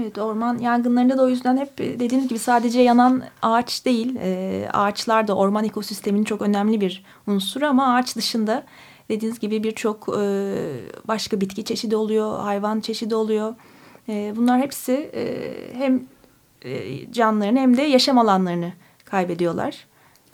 Evet 0.00 0.18
orman 0.18 0.58
yangınlarında 0.58 1.18
da 1.18 1.22
o 1.22 1.28
yüzden 1.28 1.56
hep 1.56 1.78
dediğiniz 1.78 2.28
gibi 2.28 2.38
sadece 2.38 2.80
yanan 2.80 3.22
ağaç 3.42 3.84
değil. 3.84 4.16
E, 4.20 4.68
ağaçlar 4.72 5.28
da 5.28 5.36
orman 5.36 5.64
ekosisteminin 5.64 6.24
çok 6.24 6.42
önemli 6.42 6.80
bir 6.80 7.04
unsuru 7.26 7.66
ama 7.66 7.94
ağaç 7.94 8.16
dışında 8.16 8.64
dediğiniz 9.08 9.40
gibi 9.40 9.62
birçok 9.62 10.08
e, 10.18 10.22
başka 11.08 11.40
bitki 11.40 11.64
çeşidi 11.64 11.96
oluyor, 11.96 12.40
hayvan 12.40 12.80
çeşidi 12.80 13.14
oluyor. 13.14 13.54
E, 14.08 14.32
bunlar 14.36 14.60
hepsi 14.60 15.10
e, 15.14 15.52
hem 15.74 16.02
e, 16.62 17.12
canlarını 17.12 17.58
hem 17.58 17.76
de 17.76 17.82
yaşam 17.82 18.18
alanlarını 18.18 18.72
kaybediyorlar. 19.04 19.86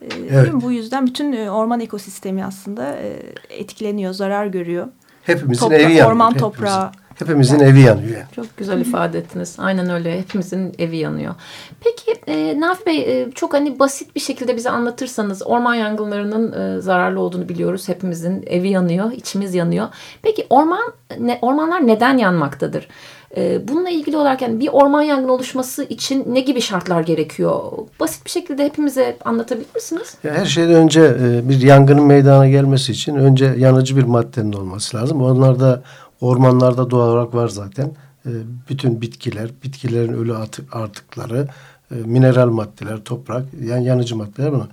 E, 0.02 0.06
evet. 0.30 0.52
Bu 0.52 0.72
yüzden 0.72 1.06
bütün 1.06 1.32
e, 1.32 1.50
orman 1.50 1.80
ekosistemi 1.80 2.44
aslında 2.44 2.96
e, 2.96 3.16
etkileniyor, 3.48 4.12
zarar 4.12 4.46
görüyor. 4.46 4.88
Hepimizin 5.22 5.60
Topra 5.60 5.76
evi 5.76 5.82
yanıyor. 5.82 6.06
Orman 6.06 6.34
toprağı. 6.34 6.92
Hepimizin 7.20 7.58
yani. 7.58 7.70
evi 7.70 7.80
yanıyor. 7.80 8.16
Yani. 8.16 8.24
Çok 8.36 8.56
güzel 8.56 8.80
ifade 8.80 9.18
ettiniz. 9.18 9.56
Aynen 9.58 9.90
öyle. 9.90 10.18
Hepimizin 10.18 10.74
evi 10.78 10.96
yanıyor. 10.96 11.34
Peki 11.80 12.20
e, 12.26 12.60
Nafi 12.60 12.86
Bey 12.86 13.22
e, 13.22 13.30
çok 13.30 13.54
hani 13.54 13.78
basit 13.78 14.14
bir 14.14 14.20
şekilde 14.20 14.56
bize 14.56 14.70
anlatırsanız 14.70 15.42
orman 15.46 15.74
yangınlarının 15.74 16.52
e, 16.52 16.80
zararlı 16.80 17.20
olduğunu 17.20 17.48
biliyoruz. 17.48 17.88
Hepimizin 17.88 18.44
evi 18.46 18.68
yanıyor, 18.68 19.12
içimiz 19.12 19.54
yanıyor. 19.54 19.88
Peki 20.22 20.46
orman 20.50 20.92
ne, 21.18 21.38
ormanlar 21.42 21.86
neden 21.86 22.18
yanmaktadır? 22.18 22.88
E, 23.36 23.68
bununla 23.68 23.90
ilgili 23.90 24.16
olarak 24.16 24.42
yani 24.42 24.60
bir 24.60 24.68
orman 24.68 25.02
yangını 25.02 25.32
oluşması 25.32 25.84
için 25.84 26.24
ne 26.26 26.40
gibi 26.40 26.60
şartlar 26.60 27.00
gerekiyor? 27.00 27.60
Basit 28.00 28.24
bir 28.24 28.30
şekilde 28.30 28.64
hepimize 28.64 29.16
anlatabilir 29.24 29.66
misiniz? 29.74 30.14
Ya 30.24 30.34
her 30.34 30.44
şeyden 30.44 30.74
önce 30.74 31.00
e, 31.00 31.48
bir 31.48 31.60
yangının 31.60 32.04
meydana 32.04 32.48
gelmesi 32.48 32.92
için 32.92 33.14
önce 33.14 33.54
yanıcı 33.58 33.96
bir 33.96 34.02
maddenin 34.02 34.52
olması 34.52 34.96
lazım. 34.96 35.22
Onlar 35.22 35.60
da 35.60 35.82
ormanlarda 36.20 36.90
doğal 36.90 37.08
olarak 37.08 37.34
var 37.34 37.48
zaten. 37.48 37.92
E, 38.26 38.30
bütün 38.68 39.00
bitkiler, 39.00 39.50
bitkilerin 39.64 40.12
ölü 40.12 40.34
artıkları, 40.72 41.48
e, 41.90 41.94
mineral 41.94 42.50
maddeler, 42.50 43.04
toprak, 43.04 43.46
yani 43.62 43.84
yanıcı 43.84 44.16
maddeler 44.16 44.52
bunlar. 44.52 44.68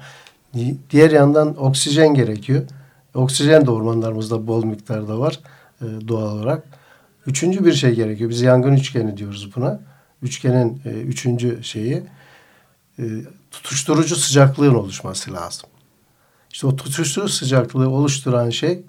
Diğer 0.90 1.12
yandan 1.12 1.64
oksijen 1.64 2.14
gerekiyor. 2.14 2.64
Oksijen 3.14 3.66
de 3.66 3.72
ormanlarımızda 3.72 4.48
bol 4.48 4.64
miktarda 4.64 5.20
var 5.20 5.40
doğal 6.08 6.38
olarak. 6.38 6.64
Üçüncü 7.26 7.66
bir 7.66 7.74
şey 7.74 7.96
gerekiyor. 7.96 8.30
Biz 8.30 8.42
yangın 8.42 8.74
üçgeni 8.74 9.18
diyoruz 9.18 9.56
buna. 9.56 9.80
Üçgenin 10.22 10.82
e, 10.86 10.90
üçüncü 10.90 11.64
şeyi 11.64 12.04
e, 13.00 13.04
tutuşturucu 13.52 14.16
sıcaklığın 14.16 14.76
oluşması 14.76 15.34
lazım. 15.34 15.70
İşte 16.54 16.68
o 16.68 16.76
tutuşturucu 16.76 17.34
sıcaklığı 17.34 17.90
oluşturan 17.90 18.50
şey 18.50 18.82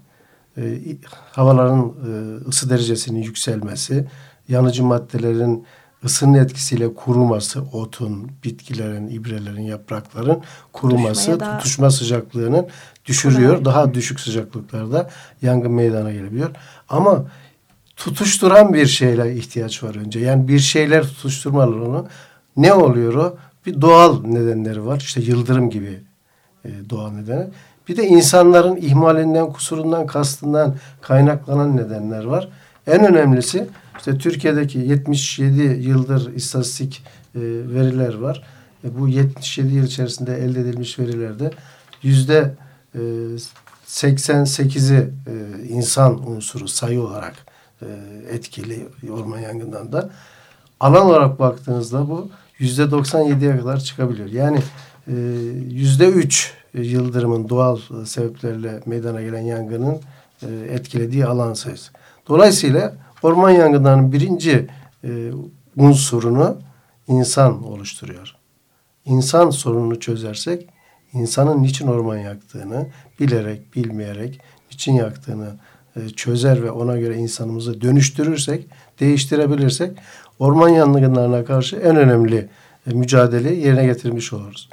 e, 0.58 0.96
havaların 1.32 1.80
e, 1.80 2.48
ısı 2.48 2.70
derecesinin 2.70 3.22
yükselmesi, 3.22 4.06
yanıcı 4.48 4.84
maddelerin 4.84 5.66
ısının 6.04 6.34
etkisiyle 6.34 6.94
kuruması, 6.94 7.62
otun, 7.72 8.30
bitkilerin, 8.44 9.08
ibrelerin, 9.08 9.62
yaprakların 9.62 10.42
kuruması, 10.72 11.40
daha... 11.40 11.58
tutuşma 11.58 11.90
sıcaklığının 11.90 12.66
düşürüyor. 13.06 13.64
Daha 13.64 13.94
düşük 13.94 14.20
sıcaklıklarda 14.20 15.10
yangın 15.42 15.72
meydana 15.72 16.12
gelebiliyor. 16.12 16.50
Ama 16.88 17.24
tutuşturan 17.96 18.74
bir 18.74 18.86
şeyle 18.86 19.34
ihtiyaç 19.34 19.82
var 19.82 19.94
önce. 19.94 20.20
Yani 20.20 20.48
bir 20.48 20.58
şeyler 20.58 21.02
tutuşturmalı 21.02 21.84
onu. 21.84 22.06
Ne 22.56 22.72
oluyor 22.72 23.14
o? 23.14 23.36
Bir 23.66 23.80
doğal 23.80 24.22
nedenleri 24.22 24.86
var. 24.86 25.00
İşte 25.00 25.20
yıldırım 25.20 25.70
gibi 25.70 26.00
e, 26.64 26.70
doğal 26.90 27.10
nedeni. 27.10 27.46
Bir 27.88 27.96
de 27.96 28.06
insanların 28.06 28.76
ihmalinden, 28.76 29.52
kusurundan, 29.52 30.06
kastından 30.06 30.74
kaynaklanan 31.00 31.76
nedenler 31.76 32.24
var. 32.24 32.48
En 32.86 33.06
önemlisi 33.06 33.66
işte 33.98 34.18
Türkiye'deki 34.18 34.78
77 34.78 35.62
yıldır 35.62 36.34
istatistik 36.34 37.04
e, 37.34 37.40
veriler 37.40 38.14
var. 38.14 38.42
E, 38.84 38.98
bu 38.98 39.08
77 39.08 39.74
yıl 39.74 39.84
içerisinde 39.84 40.36
elde 40.36 40.60
edilmiş 40.60 40.98
verilerde 40.98 41.50
yüzde 42.02 42.54
e, 42.94 42.98
88'i 43.86 44.96
e, 44.96 45.64
insan 45.68 46.28
unsuru 46.28 46.68
sayı 46.68 47.02
olarak 47.02 47.34
e, 47.82 47.86
etkili 48.30 48.88
orman 49.10 49.38
yangından 49.38 50.10
alan 50.80 51.06
olarak 51.06 51.38
baktığınızda 51.38 52.08
bu 52.08 52.30
yüzde 52.58 52.82
97'ye 52.82 53.58
kadar 53.58 53.80
çıkabiliyor. 53.80 54.28
Yani 54.28 54.58
e, 55.06 55.12
yüzde 55.70 56.08
üç 56.08 56.54
yıldırımın 56.80 57.48
doğal 57.48 57.78
sebeplerle 58.04 58.80
meydana 58.86 59.22
gelen 59.22 59.42
yangının 59.42 60.00
e, 60.42 60.46
etkilediği 60.70 61.26
alan 61.26 61.54
sayısı. 61.54 61.92
Dolayısıyla 62.28 62.94
orman 63.22 63.50
yangınlarının 63.50 64.12
birinci 64.12 64.66
unsurunu 65.76 66.58
insan 67.08 67.64
oluşturuyor. 67.64 68.34
İnsan 69.04 69.50
sorununu 69.50 70.00
çözersek 70.00 70.68
insanın 71.12 71.62
niçin 71.62 71.86
orman 71.86 72.16
yaktığını 72.16 72.86
bilerek, 73.20 73.74
bilmeyerek, 73.76 74.40
niçin 74.70 74.92
yaktığını 74.92 75.56
e, 75.96 76.08
çözer 76.08 76.62
ve 76.62 76.70
ona 76.70 76.98
göre 76.98 77.16
insanımızı 77.16 77.80
dönüştürürsek, 77.80 78.66
değiştirebilirsek 79.00 79.98
orman 80.38 80.68
yangınlarına 80.68 81.44
karşı 81.44 81.76
en 81.76 81.96
önemli 81.96 82.48
e, 82.86 82.94
mücadeleyi 82.94 83.66
yerine 83.66 83.86
getirmiş 83.86 84.32
oluruz. 84.32 84.68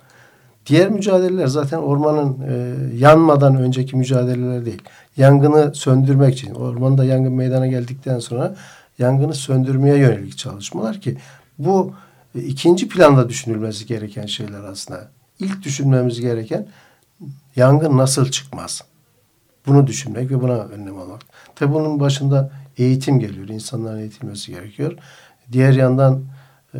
Diğer 0.65 0.89
mücadeleler 0.89 1.47
zaten 1.47 1.77
ormanın 1.77 2.37
e, 2.41 2.75
yanmadan 2.97 3.55
önceki 3.55 3.95
mücadeleler 3.95 4.65
değil. 4.65 4.81
Yangını 5.17 5.75
söndürmek 5.75 6.33
için, 6.33 6.53
ormanda 6.53 7.05
yangın 7.05 7.33
meydana 7.33 7.67
geldikten 7.67 8.19
sonra 8.19 8.55
yangını 8.99 9.33
söndürmeye 9.33 9.97
yönelik 9.97 10.37
çalışmalar 10.37 11.01
ki 11.01 11.17
bu 11.59 11.93
e, 12.35 12.39
ikinci 12.39 12.87
planda 12.89 13.29
düşünülmesi 13.29 13.85
gereken 13.85 14.25
şeyler 14.25 14.63
aslında. 14.63 15.07
İlk 15.39 15.63
düşünmemiz 15.63 16.21
gereken 16.21 16.67
yangın 17.55 17.97
nasıl 17.97 18.25
çıkmaz? 18.31 18.83
Bunu 19.67 19.87
düşünmek 19.87 20.31
ve 20.31 20.41
buna 20.41 20.53
önlem 20.53 20.99
almak. 20.99 21.21
Tabi 21.55 21.73
bunun 21.73 21.99
başında 21.99 22.51
eğitim 22.77 23.19
geliyor. 23.19 23.47
İnsanların 23.47 23.99
eğitilmesi 23.99 24.51
gerekiyor. 24.51 24.93
Diğer 25.51 25.73
yandan 25.73 26.23
e, 26.73 26.79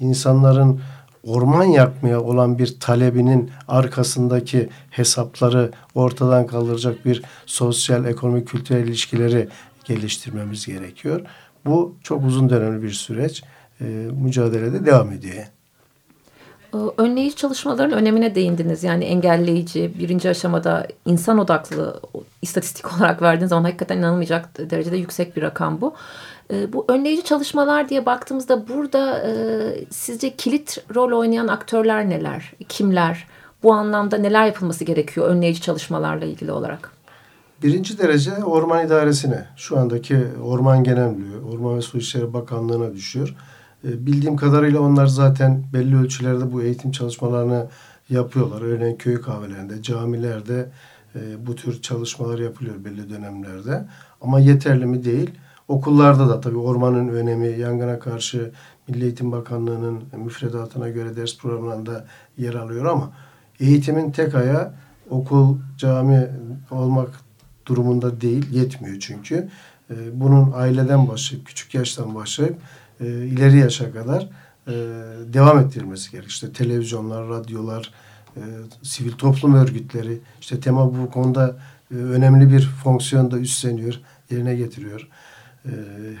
insanların 0.00 0.80
orman 1.26 1.64
yakmaya 1.64 2.20
olan 2.20 2.58
bir 2.58 2.80
talebinin 2.80 3.50
arkasındaki 3.68 4.68
hesapları 4.90 5.70
ortadan 5.94 6.46
kaldıracak 6.46 7.04
bir 7.04 7.22
sosyal, 7.46 8.04
ekonomik, 8.04 8.48
kültürel 8.48 8.88
ilişkileri 8.88 9.48
geliştirmemiz 9.84 10.66
gerekiyor. 10.66 11.20
Bu 11.66 11.94
çok 12.02 12.24
uzun 12.24 12.50
dönemli 12.50 12.82
bir 12.82 12.90
süreç. 12.90 13.42
E, 13.80 13.84
mücadelede 14.12 14.86
devam 14.86 15.12
ediyor. 15.12 15.44
Ee, 16.74 16.78
önleyici 16.96 17.36
çalışmaların 17.36 17.98
önemine 17.98 18.34
değindiniz. 18.34 18.84
Yani 18.84 19.04
engelleyici, 19.04 19.92
birinci 19.98 20.30
aşamada 20.30 20.86
insan 21.04 21.38
odaklı 21.38 22.00
istatistik 22.42 22.92
olarak 22.98 23.22
verdiğiniz 23.22 23.50
zaman 23.50 23.64
hakikaten 23.64 23.98
inanılmayacak 23.98 24.70
derecede 24.70 24.96
yüksek 24.96 25.36
bir 25.36 25.42
rakam 25.42 25.80
bu. 25.80 25.94
Ee, 26.52 26.72
bu 26.72 26.84
önleyici 26.88 27.24
çalışmalar 27.24 27.88
diye 27.88 28.06
baktığımızda 28.06 28.68
burada 28.68 29.18
e, 29.18 29.32
sizce 29.90 30.36
kilit 30.36 30.84
rol 30.94 31.18
oynayan 31.18 31.48
aktörler 31.48 32.08
neler? 32.08 32.52
Kimler? 32.68 33.26
Bu 33.62 33.72
anlamda 33.72 34.16
neler 34.16 34.46
yapılması 34.46 34.84
gerekiyor 34.84 35.26
önleyici 35.28 35.60
çalışmalarla 35.60 36.24
ilgili 36.24 36.52
olarak? 36.52 36.90
Birinci 37.62 37.98
derece 37.98 38.44
orman 38.44 38.86
idaresine, 38.86 39.46
şu 39.56 39.78
andaki 39.78 40.18
Orman 40.44 40.84
Genel 40.84 41.10
Müdürlüğü, 41.10 41.40
Orman 41.40 41.76
ve 41.76 41.82
Su 41.82 41.98
İşleri 41.98 42.32
Bakanlığı'na 42.32 42.92
düşüyor. 42.92 43.34
E, 43.84 44.06
bildiğim 44.06 44.36
kadarıyla 44.36 44.80
onlar 44.80 45.06
zaten 45.06 45.64
belli 45.72 45.96
ölçülerde 45.96 46.52
bu 46.52 46.62
eğitim 46.62 46.90
çalışmalarını 46.90 47.66
yapıyorlar. 48.10 48.62
Örneğin 48.62 48.96
köy 48.96 49.20
kahvelerinde, 49.20 49.82
camilerde 49.82 50.68
e, 51.14 51.46
bu 51.46 51.56
tür 51.56 51.82
çalışmalar 51.82 52.38
yapılıyor 52.38 52.84
belli 52.84 53.10
dönemlerde. 53.10 53.84
Ama 54.20 54.40
yeterli 54.40 54.86
mi 54.86 55.04
değil. 55.04 55.30
Okullarda 55.68 56.28
da 56.28 56.40
tabii 56.40 56.56
ormanın 56.56 57.08
önemi, 57.08 57.48
yangına 57.58 57.98
karşı 57.98 58.50
Milli 58.88 59.04
Eğitim 59.04 59.32
Bakanlığı'nın 59.32 60.04
müfredatına 60.16 60.88
göre 60.88 61.16
ders 61.16 61.38
programlarında 61.38 62.04
yer 62.38 62.54
alıyor 62.54 62.84
ama 62.84 63.12
eğitimin 63.60 64.10
tek 64.10 64.34
ayağı 64.34 64.72
okul, 65.10 65.58
cami 65.78 66.28
olmak 66.70 67.20
durumunda 67.66 68.20
değil, 68.20 68.50
yetmiyor 68.52 68.96
çünkü. 69.00 69.48
E, 69.90 70.20
bunun 70.20 70.52
aileden 70.54 71.08
başlayıp, 71.08 71.46
küçük 71.46 71.74
yaştan 71.74 72.14
başlayıp 72.14 72.56
e, 73.00 73.06
ileri 73.06 73.58
yaşa 73.58 73.92
kadar 73.92 74.28
e, 74.68 74.72
devam 75.32 75.58
ettirilmesi 75.58 76.10
gerek. 76.10 76.28
İşte 76.28 76.52
televizyonlar, 76.52 77.28
radyolar, 77.28 77.92
e, 78.36 78.42
sivil 78.82 79.12
toplum 79.12 79.54
örgütleri, 79.54 80.20
işte 80.40 80.60
tema 80.60 80.94
bu 80.94 81.10
konuda 81.10 81.56
önemli 81.90 82.50
bir 82.50 82.70
fonksiyon 82.84 83.30
da 83.30 83.38
üstleniyor, 83.38 84.00
yerine 84.30 84.54
getiriyor. 84.54 85.08
E, 85.64 85.72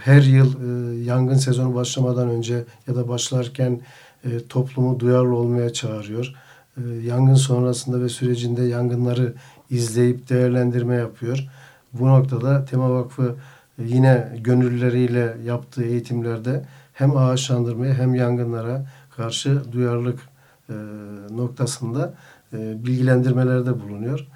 her 0.04 0.22
yıl 0.22 0.54
e, 0.54 0.94
yangın 1.04 1.34
sezonu 1.34 1.74
başlamadan 1.74 2.28
önce 2.28 2.64
ya 2.88 2.96
da 2.96 3.08
başlarken 3.08 3.80
e, 4.24 4.46
toplumu 4.48 5.00
duyarlı 5.00 5.36
olmaya 5.36 5.72
çağırıyor. 5.72 6.34
E, 6.76 6.80
yangın 7.04 7.34
sonrasında 7.34 8.00
ve 8.00 8.08
sürecinde 8.08 8.62
yangınları 8.62 9.34
izleyip 9.70 10.28
değerlendirme 10.28 10.94
yapıyor. 10.94 11.48
Bu 11.92 12.08
noktada 12.08 12.64
Tema 12.64 12.90
Vakfı 12.90 13.34
yine 13.78 14.38
gönüllüleriyle 14.40 15.36
yaptığı 15.44 15.84
eğitimlerde 15.84 16.64
hem 16.92 17.16
ağaçlandırmaya 17.16 17.94
hem 17.94 18.14
yangınlara 18.14 18.86
karşı 19.16 19.72
duyarlılık 19.72 20.20
e, 20.70 20.74
noktasında 21.30 22.14
e, 22.52 22.86
bilgilendirmelerde 22.86 23.80
bulunuyor. 23.80 24.26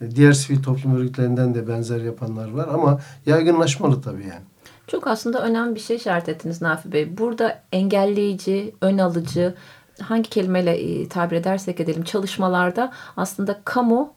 E, 0.00 0.10
diğer 0.10 0.32
sivil 0.32 0.62
toplum 0.62 0.96
örgütlerinden 0.96 1.54
de 1.54 1.68
benzer 1.68 2.00
yapanlar 2.00 2.50
var 2.50 2.68
ama 2.72 3.00
yaygınlaşmalı 3.26 4.02
tabii 4.02 4.22
yani. 4.22 4.47
Çok 4.88 5.06
aslında 5.06 5.42
önemli 5.42 5.74
bir 5.74 5.80
şey 5.80 5.96
işaret 5.96 6.28
ettiniz 6.28 6.62
Nafi 6.62 6.92
Bey. 6.92 7.18
Burada 7.18 7.62
engelleyici, 7.72 8.74
ön 8.80 8.98
alıcı, 8.98 9.54
hangi 10.02 10.30
kelimeyle 10.30 10.76
e, 10.76 11.08
tabir 11.08 11.36
edersek 11.36 11.80
edelim 11.80 12.02
çalışmalarda 12.04 12.92
aslında 13.16 13.60
kamu, 13.64 14.12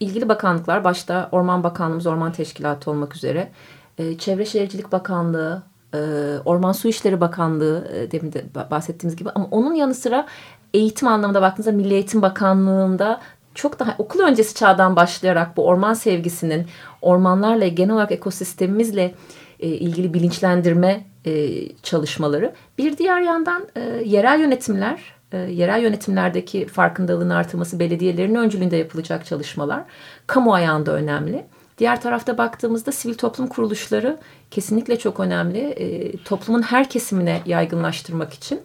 ilgili 0.00 0.28
bakanlıklar 0.28 0.84
başta 0.84 1.28
Orman 1.32 1.64
Bakanlığımız, 1.64 2.06
Orman 2.06 2.32
Teşkilatı 2.32 2.90
olmak 2.90 3.16
üzere, 3.16 3.50
e, 3.98 4.18
Çevre 4.18 4.44
Şehircilik 4.44 4.92
Bakanlığı, 4.92 5.62
e, 5.94 5.98
Orman 6.44 6.72
Su 6.72 6.88
İşleri 6.88 7.20
Bakanlığı 7.20 8.08
demin 8.12 8.32
de 8.32 8.44
bahsettiğimiz 8.70 9.16
gibi 9.16 9.30
ama 9.34 9.48
onun 9.50 9.74
yanı 9.74 9.94
sıra 9.94 10.26
eğitim 10.74 11.08
anlamında 11.08 11.42
baktığınızda 11.42 11.72
Milli 11.72 11.94
Eğitim 11.94 12.22
Bakanlığı'nda 12.22 13.20
çok 13.54 13.80
daha 13.80 13.94
okul 13.98 14.20
öncesi 14.20 14.54
çağdan 14.54 14.96
başlayarak 14.96 15.56
bu 15.56 15.66
orman 15.66 15.94
sevgisinin 15.94 16.66
ormanlarla 17.02 17.66
genel 17.68 17.94
olarak 17.94 18.12
ekosistemimizle 18.12 19.14
e, 19.60 19.68
ilgili 19.68 20.14
bilinçlendirme 20.14 21.04
e, 21.26 21.62
çalışmaları. 21.82 22.52
Bir 22.78 22.96
diğer 22.96 23.20
yandan 23.20 23.68
e, 23.76 23.80
yerel 24.04 24.40
yönetimler, 24.40 25.20
yerel 25.32 25.82
yönetimlerdeki 25.82 26.66
farkındalığın 26.66 27.30
artırması 27.30 27.78
belediyelerin 27.78 28.34
öncülüğünde 28.34 28.76
yapılacak 28.76 29.26
çalışmalar 29.26 29.82
kamu 30.26 30.54
ayağında 30.54 30.92
önemli. 30.92 31.46
Diğer 31.78 32.00
tarafta 32.00 32.38
baktığımızda 32.38 32.92
sivil 32.92 33.14
toplum 33.14 33.46
kuruluşları 33.46 34.18
kesinlikle 34.50 34.98
çok 34.98 35.20
önemli. 35.20 35.58
E, 35.58 36.16
toplumun 36.16 36.62
her 36.62 36.88
kesimine 36.88 37.42
yaygınlaştırmak 37.46 38.32
için. 38.34 38.60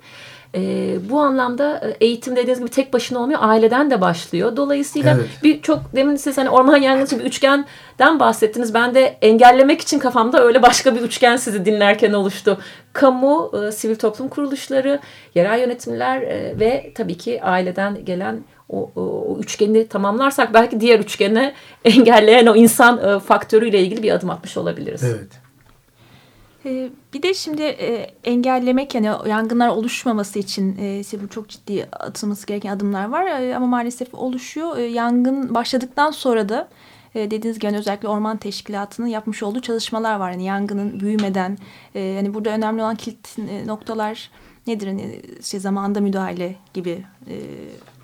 E, 0.55 0.95
bu 1.09 1.19
anlamda 1.19 1.81
e, 1.83 2.05
eğitim 2.05 2.35
dediğiniz 2.35 2.59
gibi 2.59 2.69
tek 2.69 2.93
başına 2.93 3.19
olmuyor. 3.19 3.39
Aileden 3.43 3.91
de 3.91 4.01
başlıyor. 4.01 4.57
Dolayısıyla 4.57 5.15
evet. 5.15 5.29
bir 5.43 5.61
çok 5.61 5.79
demin 5.95 6.15
siz 6.15 6.37
hani 6.37 6.49
orman 6.49 6.77
yangını 6.77 7.05
için 7.05 7.19
bir 7.19 7.25
üçgenden 7.25 8.19
bahsettiniz. 8.19 8.73
Ben 8.73 8.95
de 8.95 9.17
engellemek 9.21 9.81
için 9.81 9.99
kafamda 9.99 10.43
öyle 10.43 10.61
başka 10.61 10.95
bir 10.95 11.01
üçgen 11.01 11.35
sizi 11.35 11.65
dinlerken 11.65 12.13
oluştu. 12.13 12.57
Kamu, 12.93 13.51
e, 13.67 13.71
sivil 13.71 13.95
toplum 13.95 14.27
kuruluşları, 14.27 14.99
yerel 15.35 15.59
yönetimler 15.59 16.21
e, 16.21 16.59
ve 16.59 16.91
tabii 16.95 17.17
ki 17.17 17.43
aileden 17.43 18.05
gelen 18.05 18.43
o, 18.69 18.91
o, 18.95 19.01
o 19.01 19.39
üçgeni 19.39 19.87
tamamlarsak 19.87 20.53
belki 20.53 20.79
diğer 20.79 20.99
üçgene 20.99 21.53
engelleyen 21.85 22.45
o 22.45 22.55
insan 22.55 23.09
e, 23.09 23.19
faktörüyle 23.19 23.79
ilgili 23.79 24.03
bir 24.03 24.11
adım 24.11 24.29
atmış 24.29 24.57
olabiliriz. 24.57 25.03
Evet. 25.03 25.44
Ee, 26.65 26.89
bir 27.13 27.21
de 27.23 27.33
şimdi 27.33 27.61
e, 27.61 28.07
engellemek 28.23 28.95
yani 28.95 29.09
yangınlar 29.27 29.69
oluşmaması 29.69 30.39
için 30.39 30.77
e, 30.79 31.03
bu 31.23 31.27
çok 31.29 31.49
ciddi 31.49 31.87
atılması 31.91 32.47
gereken 32.47 32.75
adımlar 32.75 33.09
var 33.09 33.25
e, 33.25 33.55
ama 33.55 33.65
maalesef 33.65 34.13
oluşuyor. 34.13 34.77
Yangın 34.77 35.55
başladıktan 35.55 36.11
sonra 36.11 36.49
da 36.49 36.67
dediğiniz 37.15 37.59
gibi 37.59 37.65
hani 37.65 37.77
özellikle 37.77 38.07
orman 38.07 38.37
teşkilatının 38.37 39.07
yapmış 39.07 39.43
olduğu 39.43 39.61
çalışmalar 39.61 40.15
var. 40.15 40.31
Yani 40.31 40.43
yangının 40.43 40.99
büyümeden 40.99 41.57
hani 41.93 42.33
burada 42.33 42.49
önemli 42.49 42.81
olan 42.81 42.95
kilit 42.95 43.37
noktalar 43.65 44.31
nedir? 44.67 44.87
Hani 44.87 45.21
şey 45.41 45.59
zamanda 45.59 46.01
müdahale 46.01 46.55
gibi 46.73 47.05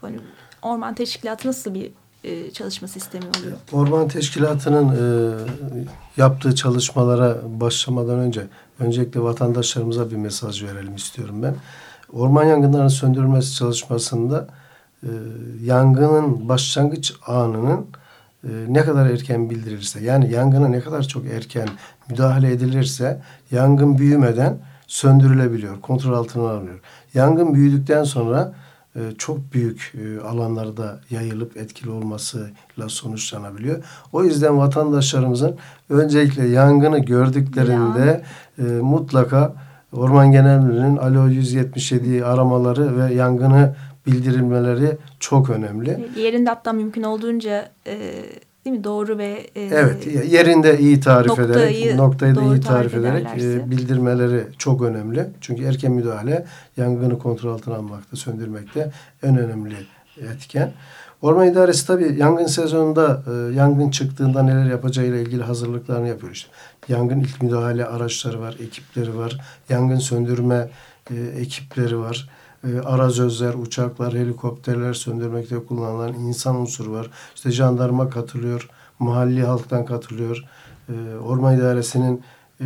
hani 0.01 0.19
orman 0.61 0.93
teşkilatı 0.93 1.47
nasıl 1.47 1.73
bir 1.73 1.91
e, 2.23 2.51
çalışma 2.51 2.87
sistemi 2.87 3.25
oluyor? 3.25 3.57
Orman 3.71 4.07
Teşkilatı'nın 4.07 4.89
e, 4.89 5.01
yaptığı 6.17 6.55
çalışmalara 6.55 7.37
başlamadan 7.45 8.19
önce 8.19 8.47
öncelikle 8.79 9.21
vatandaşlarımıza 9.21 10.11
bir 10.11 10.15
mesaj 10.15 10.63
verelim 10.63 10.95
istiyorum 10.95 11.43
ben. 11.43 11.55
Orman 12.13 12.43
yangınlarının 12.43 12.87
söndürülmesi 12.87 13.55
çalışmasında 13.55 14.47
e, 15.03 15.09
yangının 15.63 16.49
başlangıç 16.49 17.13
anının 17.27 17.85
e, 18.43 18.49
ne 18.67 18.83
kadar 18.83 19.09
erken 19.09 19.49
bildirilirse 19.49 20.03
yani 20.03 20.31
yangına 20.31 20.67
ne 20.67 20.79
kadar 20.79 21.03
çok 21.03 21.25
erken 21.25 21.69
müdahale 22.09 22.51
edilirse 22.51 23.21
yangın 23.51 23.97
büyümeden 23.97 24.57
söndürülebiliyor, 24.87 25.81
kontrol 25.81 26.13
altına 26.13 26.49
alınıyor. 26.49 26.79
Yangın 27.13 27.53
büyüdükten 27.53 28.03
sonra 28.03 28.53
e, 28.55 28.60
çok 29.17 29.53
büyük 29.53 29.93
e, 30.03 30.21
alanlarda 30.21 30.99
yayılıp 31.09 31.57
etkili 31.57 31.89
olmasıyla 31.89 32.89
sonuçlanabiliyor. 32.89 33.83
O 34.13 34.23
yüzden 34.23 34.57
vatandaşlarımızın 34.57 35.55
öncelikle 35.89 36.47
yangını 36.47 36.99
gördüklerinde 36.99 38.23
ya. 38.57 38.67
E, 38.67 38.81
mutlaka 38.81 39.53
Orman 39.93 40.31
Genel 40.31 40.59
Müdürlüğü'nün 40.59 40.97
Alo 40.97 41.27
177 41.27 42.25
aramaları 42.25 42.97
ve 42.97 43.13
yangını 43.13 43.75
bildirilmeleri 44.07 44.97
çok 45.19 45.49
önemli. 45.49 46.09
Yerinde 46.15 46.49
hatta 46.49 46.73
mümkün 46.73 47.03
olduğunca 47.03 47.69
e, 47.87 48.23
değil 48.65 48.77
mi 48.77 48.83
doğru 48.83 49.17
ve 49.17 49.47
e, 49.55 49.61
evet 49.61 50.07
yerinde 50.31 50.79
iyi 50.79 50.99
tarif 50.99 51.27
noktayı, 51.27 51.51
ederek 51.51 51.95
noktayı 51.95 52.35
da 52.35 52.41
iyi 52.41 52.61
tarif, 52.61 52.93
ederek 52.93 53.27
e, 53.37 53.71
bildirmeleri 53.71 54.43
çok 54.57 54.81
önemli. 54.81 55.25
Çünkü 55.41 55.63
erken 55.63 55.91
müdahale 55.91 56.45
yangını 56.77 57.19
kontrol 57.19 57.53
altına 57.53 57.75
almakta, 57.75 58.17
söndürmekte 58.17 58.91
en 59.23 59.37
önemli 59.37 59.75
etken. 60.33 60.71
Orman 61.21 61.47
İdaresi 61.47 61.87
tabii 61.87 62.15
yangın 62.17 62.45
sezonunda 62.45 63.23
e, 63.27 63.55
yangın 63.55 63.89
çıktığında 63.89 64.43
neler 64.43 64.65
yapacağıyla 64.65 65.17
ilgili 65.17 65.43
hazırlıklarını 65.43 66.07
yapıyor 66.07 66.31
işte. 66.33 66.49
Yangın 66.87 67.19
ilk 67.19 67.41
müdahale 67.41 67.85
araçları 67.85 68.41
var, 68.41 68.55
ekipleri 68.63 69.17
var. 69.17 69.37
Yangın 69.69 69.99
söndürme 69.99 70.69
e, 71.11 71.15
ekipleri 71.39 71.99
var 71.99 72.29
e, 72.63 72.79
arazözler, 72.79 73.53
uçaklar, 73.53 74.13
helikopterler 74.13 74.93
söndürmekte 74.93 75.65
kullanılan 75.65 76.13
insan 76.13 76.55
unsuru 76.55 76.91
var. 76.91 77.07
İşte 77.35 77.51
jandarma 77.51 78.09
katılıyor, 78.09 78.69
mahalli 78.99 79.43
halktan 79.43 79.85
katılıyor. 79.85 80.45
E, 80.89 80.93
Orman 81.15 81.57
İdaresi'nin 81.57 82.21
e, 82.61 82.65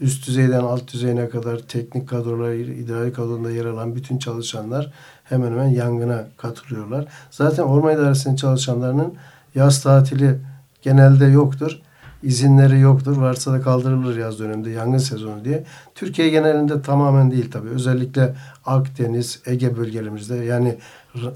üst 0.00 0.26
düzeyden 0.26 0.60
alt 0.60 0.92
düzeyine 0.92 1.28
kadar 1.28 1.58
teknik 1.58 2.08
kadrolar, 2.08 2.54
idari 2.54 3.12
kadroda 3.12 3.50
yer 3.50 3.64
alan 3.64 3.94
bütün 3.94 4.18
çalışanlar 4.18 4.92
hemen 5.24 5.50
hemen 5.50 5.68
yangına 5.68 6.26
katılıyorlar. 6.36 7.06
Zaten 7.30 7.62
Orman 7.62 7.94
İdaresi'nin 7.94 8.36
çalışanlarının 8.36 9.14
yaz 9.54 9.82
tatili 9.82 10.38
genelde 10.82 11.24
yoktur 11.24 11.80
izinleri 12.22 12.80
yoktur. 12.80 13.16
Varsa 13.16 13.52
da 13.52 13.60
kaldırılır 13.60 14.16
yaz 14.16 14.38
döneminde 14.38 14.70
yangın 14.70 14.98
sezonu 14.98 15.44
diye. 15.44 15.64
Türkiye 15.94 16.28
genelinde 16.28 16.82
tamamen 16.82 17.30
değil 17.30 17.50
tabii. 17.50 17.68
Özellikle 17.68 18.34
Akdeniz, 18.66 19.40
Ege 19.46 19.76
bölgelerimizde 19.76 20.34
yani 20.36 20.78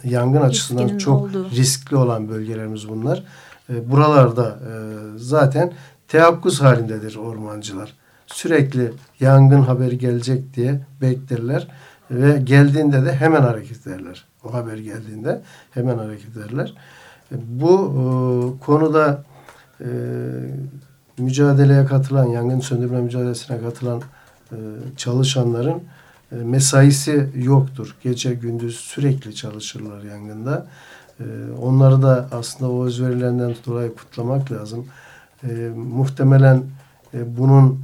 yangın 0.05 0.41
açısından 0.41 0.83
Riskinin 0.83 0.99
çok 0.99 1.23
olduğu. 1.23 1.51
riskli 1.51 1.97
olan 1.97 2.29
bölgelerimiz 2.29 2.89
bunlar. 2.89 3.25
E, 3.71 3.91
buralarda 3.91 4.47
e, 4.49 4.73
zaten 5.17 5.73
teyakkuz 6.09 6.61
halindedir 6.61 7.17
ormancılar. 7.17 7.95
Sürekli 8.27 8.93
yangın 9.21 9.63
haberi 9.63 9.99
gelecek 9.99 10.55
diye 10.55 10.81
beklerler 11.01 11.69
ve 12.11 12.41
geldiğinde 12.41 13.05
de 13.05 13.13
hemen 13.13 13.43
hareket 13.43 13.87
ederler. 13.87 14.25
O 14.45 14.55
haber 14.55 14.79
geldiğinde 14.79 15.43
hemen 15.71 15.99
hareket 15.99 16.37
ederler. 16.37 16.75
E, 17.33 17.35
bu 17.49 17.75
e, 17.75 18.65
konuda 18.65 19.25
e, 19.81 19.89
mücadeleye 21.19 21.85
katılan, 21.85 22.27
yangın 22.27 22.61
söndürme 22.61 23.01
mücadelesine 23.01 23.61
katılan 23.61 24.03
e, 24.53 24.57
çalışanların 24.97 25.83
e, 26.33 26.35
mesaisi 26.35 27.29
yoktur. 27.37 27.97
Gece 28.03 28.35
gündüz 28.35 28.77
sürekli 28.77 29.35
çalışırlar 29.35 30.03
yangında. 30.03 30.67
E, 31.21 31.25
onları 31.63 32.03
da 32.03 32.29
aslında 32.33 32.71
o 32.71 32.85
özverilerinden 32.85 33.55
dolayı 33.67 33.95
kutlamak 33.95 34.53
lazım. 34.53 34.87
Muhtemelen 35.77 36.63
bunun 37.15 37.81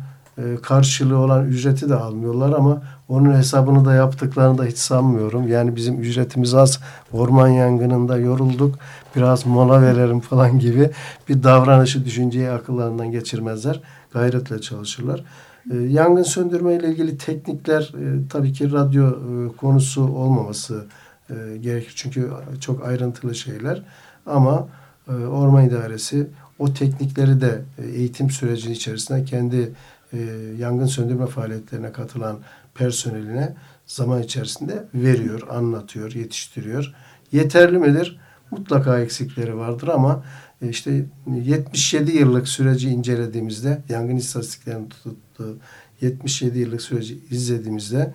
karşılığı 0.63 1.19
olan 1.19 1.47
ücreti 1.47 1.89
de 1.89 1.95
almıyorlar 1.95 2.53
ama 2.53 2.83
onun 3.09 3.35
hesabını 3.35 3.85
da 3.85 3.95
yaptıklarını 3.95 4.59
da 4.59 4.65
hiç 4.65 4.79
sanmıyorum. 4.79 5.49
Yani 5.49 5.77
bizim 5.77 6.01
ücretimiz 6.01 6.55
az. 6.55 6.81
Orman 7.13 7.49
yangınında 7.49 8.19
yorulduk. 8.19 8.79
Biraz 9.17 9.47
mola 9.47 9.83
verelim 9.83 10.21
falan 10.21 10.59
gibi 10.59 10.91
bir 11.29 11.43
davranışı, 11.43 12.05
düşünceyi 12.05 12.51
akıllarından 12.51 13.11
geçirmezler. 13.11 13.81
Gayretle 14.13 14.61
çalışırlar. 14.61 15.25
E, 15.73 15.77
yangın 15.77 16.23
söndürme 16.23 16.75
ile 16.75 16.89
ilgili 16.89 17.19
teknikler 17.19 17.83
e, 17.83 18.29
tabii 18.29 18.53
ki 18.53 18.73
radyo 18.73 19.09
e, 19.09 19.57
konusu 19.57 20.03
olmaması 20.03 20.87
e, 21.31 21.57
gerekir. 21.57 21.93
Çünkü 21.97 22.31
çok 22.61 22.87
ayrıntılı 22.87 23.35
şeyler. 23.35 23.83
Ama 24.27 24.69
e, 25.09 25.13
Orman 25.13 25.65
İdaresi 25.65 26.27
o 26.59 26.73
teknikleri 26.75 27.41
de 27.41 27.63
e, 27.79 27.87
eğitim 27.87 28.31
sürecinin 28.31 28.75
içerisinde 28.75 29.25
kendi 29.25 29.73
e, 30.13 30.19
yangın 30.59 30.87
söndürme 30.87 31.27
faaliyetlerine 31.27 31.93
katılan 31.93 32.39
personeline 32.75 33.55
zaman 33.87 34.23
içerisinde 34.23 34.85
veriyor, 34.95 35.43
anlatıyor, 35.51 36.13
yetiştiriyor. 36.13 36.95
Yeterli 37.33 37.79
midir? 37.79 38.19
Mutlaka 38.51 39.01
eksikleri 39.01 39.57
vardır 39.57 39.89
ama 39.89 40.25
e, 40.63 40.69
işte 40.69 41.07
77 41.27 42.13
yıllık 42.13 42.49
süreci 42.49 42.89
incelediğimizde 42.91 43.83
yangın 43.89 44.17
istatistiklerini 44.17 44.89
tuttuğu 44.89 45.57
77 46.01 46.59
yıllık 46.59 46.83
süreci 46.83 47.19
izlediğimizde 47.31 48.15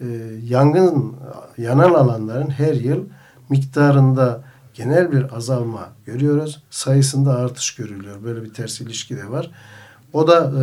e, 0.00 0.06
yangın 0.44 1.16
yanan 1.58 1.94
alanların 1.94 2.50
her 2.50 2.74
yıl 2.74 3.04
miktarında 3.48 4.44
genel 4.74 5.12
bir 5.12 5.36
azalma 5.36 5.88
görüyoruz. 6.06 6.62
Sayısında 6.70 7.36
artış 7.36 7.74
görülüyor. 7.74 8.24
Böyle 8.24 8.42
bir 8.42 8.54
ters 8.54 8.80
ilişki 8.80 9.16
de 9.16 9.30
var. 9.30 9.50
O 10.12 10.28
da 10.28 10.44
e, 10.44 10.62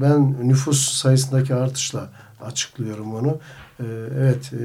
ben 0.00 0.48
nüfus 0.48 0.92
sayısındaki 0.92 1.54
artışla 1.54 2.08
açıklıyorum 2.40 3.14
onu. 3.14 3.38
E, 3.80 3.84
evet 4.20 4.52
e, 4.52 4.62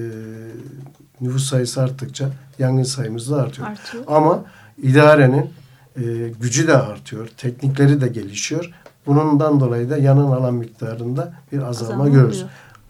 nüfus 1.22 1.50
sayısı 1.50 1.82
arttıkça 1.82 2.30
yangın 2.60 2.84
sayımız 2.84 3.32
da 3.32 3.42
artıyor. 3.42 3.68
Artıyor. 3.68 4.04
Ama 4.08 4.44
idarenin 4.84 5.50
e, 5.96 6.04
gücü 6.42 6.68
de 6.68 6.78
artıyor, 6.78 7.28
teknikleri 7.38 8.02
de 8.02 8.08
gelişiyor. 8.08 8.72
Bundan 9.06 9.60
dolayı 9.60 9.90
da 9.90 9.98
yanan 9.98 10.32
alan 10.32 10.54
miktarında 10.54 11.34
bir 11.52 11.58
azalma, 11.58 11.70
Azalma 11.70 12.08
görüyoruz. 12.08 12.38
oluyor. 12.38 12.50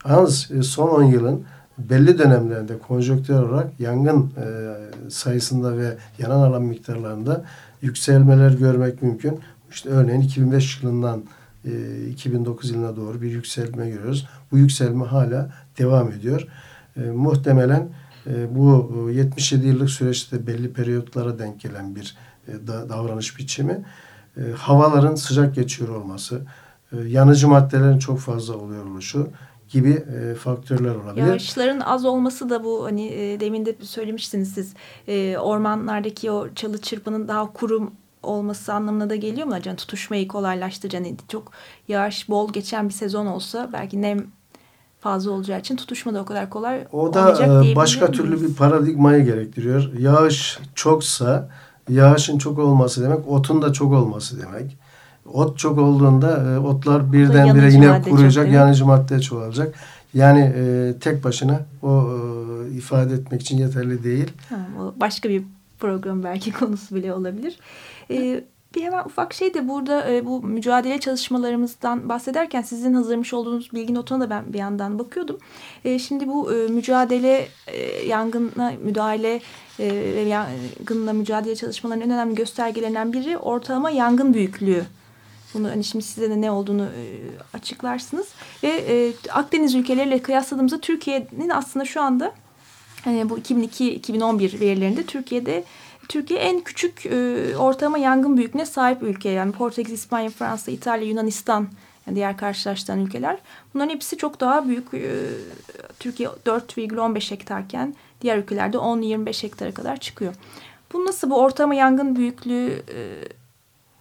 Yalnız 0.10 0.52
e, 0.52 0.64
son 0.64 0.90
10 0.90 1.04
yılın 1.04 1.44
belli 1.78 2.18
dönemlerinde 2.20 2.78
konjonktür 2.80 3.34
olarak 3.34 3.80
yangın 3.80 4.32
e, 4.38 5.10
sayısında 5.10 5.78
ve 5.78 5.98
yanan 6.20 6.40
alan 6.40 6.62
miktarlarında 6.62 7.44
yükselmeler 7.82 8.52
görmek 8.52 9.02
mümkün. 9.02 9.40
İşte 9.72 9.90
örneğin 9.90 10.22
2005 10.22 10.84
yılından 10.84 11.24
e, 11.66 12.08
2009 12.08 12.72
yılına 12.72 12.96
doğru 12.96 13.22
bir 13.22 13.32
yükselme 13.32 13.90
görüyoruz. 13.90 14.28
Bu 14.52 14.58
yükselme 14.58 15.06
hala 15.06 15.54
devam 15.78 16.12
ediyor. 16.12 16.48
E, 16.98 17.00
muhtemelen 17.00 17.90
e, 18.28 18.56
bu 18.56 18.92
e, 19.10 19.14
77 19.14 19.68
yıllık 19.68 19.90
süreçte 19.90 20.48
belli 20.48 20.74
periyotlara 20.74 21.40
denk 21.40 21.62
gelen 21.62 21.96
bir 21.96 22.18
e, 22.48 22.68
da, 22.68 22.90
davranış 22.90 23.38
biçimi. 23.38 23.86
E, 24.38 24.42
havaların 24.58 25.16
sıcak 25.16 25.56
geçiyor 25.56 25.90
olması, 25.90 26.42
e, 26.92 26.98
yanıcı 26.98 27.48
maddelerin 27.48 28.00
çok 28.00 28.20
fazla 28.20 28.54
oluyor 28.54 28.86
oluşu 28.86 29.30
gibi 29.70 29.92
e, 29.92 30.36
faktörler 30.36 30.96
olabilir. 30.96 31.28
Yağışların 31.28 31.80
az 31.80 32.06
olması 32.06 32.50
da 32.50 32.64
bu 32.64 32.86
hani 32.86 33.08
e, 33.08 33.40
demin 33.40 33.66
de 33.66 33.76
söylemiştiniz 33.82 34.54
siz 34.54 34.74
e, 35.08 35.38
ormanlardaki 35.38 36.32
o 36.32 36.54
çalı 36.54 36.82
çırpının 36.82 37.28
daha 37.28 37.54
kurum 37.54 37.92
olması 38.26 38.74
anlamına 38.74 39.10
da 39.10 39.16
geliyor 39.16 39.48
mu 39.48 39.54
acaba 39.54 39.76
tutuşmayı 39.76 40.28
kolaylaştıracak 40.28 41.02
hani 41.02 41.16
çok 41.28 41.52
yağış 41.88 42.30
bol 42.30 42.54
geçen 42.54 42.90
bir 42.90 42.94
sezon 42.94 43.26
olsa 43.26 43.70
belki 43.74 44.02
nem 44.02 44.26
fazla 45.00 45.32
olacağı 45.32 45.60
için 45.60 45.76
tutuşma 45.76 46.14
da 46.14 46.22
o 46.22 46.26
kadar 46.26 46.50
kolay 46.50 46.88
O 46.92 47.14
da 47.14 47.32
e, 47.64 47.76
başka 47.76 48.06
miyiz? 48.06 48.18
türlü 48.18 48.42
bir 48.42 48.56
paradigmayı 48.56 49.26
gerektiriyor. 49.26 49.94
Yağış 50.00 50.60
çoksa 50.76 51.50
yağışın 51.90 52.38
çok 52.38 52.60
olması 52.60 53.04
demek 53.04 53.28
otun 53.28 53.62
da 53.62 53.74
çok 53.74 53.94
olması 53.94 54.42
demek. 54.42 54.78
Ot 55.34 55.58
çok 55.58 55.78
olduğunda 55.78 56.54
e, 56.54 56.60
otlar 56.60 57.14
birdenbire 57.14 57.72
yine 57.72 58.02
kuruyacak, 58.02 58.52
yanıcı 58.52 58.86
madde 58.86 59.20
çoğalacak. 59.20 59.76
Yani 60.14 60.54
e, 60.58 60.94
tek 61.00 61.24
başına 61.24 61.60
o 61.84 62.08
e, 62.70 62.76
ifade 62.76 63.14
etmek 63.14 63.42
için 63.42 63.58
yeterli 63.58 64.04
değil. 64.04 64.34
Ha, 64.50 64.56
başka 64.96 65.30
bir 65.30 65.44
program 65.80 66.24
belki 66.24 66.54
konusu 66.60 66.96
bile 66.96 67.14
olabilir. 67.14 67.60
Ee, 68.12 68.44
bir 68.76 68.84
hemen 68.84 69.06
ufak 69.06 69.34
şey 69.34 69.54
de 69.54 69.70
burada 69.70 70.12
e, 70.12 70.26
bu 70.26 70.42
mücadele 70.42 71.00
çalışmalarımızdan 71.00 72.10
bahsederken 72.10 72.62
sizin 72.62 72.94
hazırlamış 72.94 73.34
olduğunuz 73.34 73.74
bilgi 73.74 73.94
notuna 73.94 74.22
da 74.22 74.30
ben 74.30 74.54
bir 74.54 74.60
yandan 74.60 75.00
bakıyordum. 75.00 75.38
E, 75.86 76.00
şimdi 76.00 76.28
bu 76.28 76.54
e, 76.54 76.68
mücadele, 76.68 77.48
e, 77.68 78.06
yangına 78.06 78.74
müdahale 78.84 79.42
e, 79.80 79.86
yangınla 80.28 81.14
mücadele 81.14 81.56
çalışmalarının 81.56 82.06
en 82.06 82.12
önemli 82.12 82.36
göstergelerinden 82.36 83.14
biri 83.14 83.38
ortalama 83.38 83.90
yangın 83.90 84.34
büyüklüğü. 84.34 84.86
Bunu 85.54 85.70
hani 85.70 85.84
şimdi 85.84 86.06
size 86.06 86.30
de 86.30 86.42
ne 86.42 86.52
olduğunu 86.52 86.86
e, 86.86 87.04
açıklarsınız. 87.54 88.28
Ve 88.64 88.68
e, 88.68 89.14
Akdeniz 89.32 89.76
ülkeleriyle 89.76 90.22
kıyasladığımızda 90.22 90.80
Türkiye'nin 90.80 91.50
aslında 91.50 91.86
şu 91.86 92.02
anda 92.02 92.32
Hani 93.06 93.30
bu 93.30 93.38
2002-2011 93.38 94.60
verilerinde 94.60 95.04
Türkiye'de 95.04 95.64
Türkiye 96.10 96.40
en 96.40 96.62
küçük 96.62 97.06
e, 97.06 97.58
ortalama 97.58 97.98
yangın 97.98 98.38
büyüklüğüne 98.38 98.66
sahip 98.66 99.04
ülke. 99.04 99.30
Yani 99.30 99.52
Portekiz, 99.52 99.94
İspanya, 99.94 100.30
Fransa, 100.30 100.72
İtalya, 100.72 101.08
Yunanistan 101.08 101.68
yani 102.08 102.16
diğer 102.16 102.38
karşılaştıran 102.38 103.00
ülkeler. 103.00 103.38
Bunların 103.74 103.90
hepsi 103.90 104.18
çok 104.18 104.40
daha 104.40 104.68
büyük. 104.68 104.94
E, 104.94 105.12
Türkiye 106.00 106.30
4,15 106.46 107.32
hektarken 107.32 107.96
diğer 108.22 108.38
ülkelerde 108.38 108.78
10-25 108.78 109.44
hektara 109.44 109.74
kadar 109.74 109.98
çıkıyor. 109.98 110.34
Bu 110.94 111.06
nasıl 111.06 111.30
bu 111.30 111.40
ortalama 111.40 111.76
yangın 111.76 112.16
büyüklüğü 112.16 112.84
e, 112.96 113.18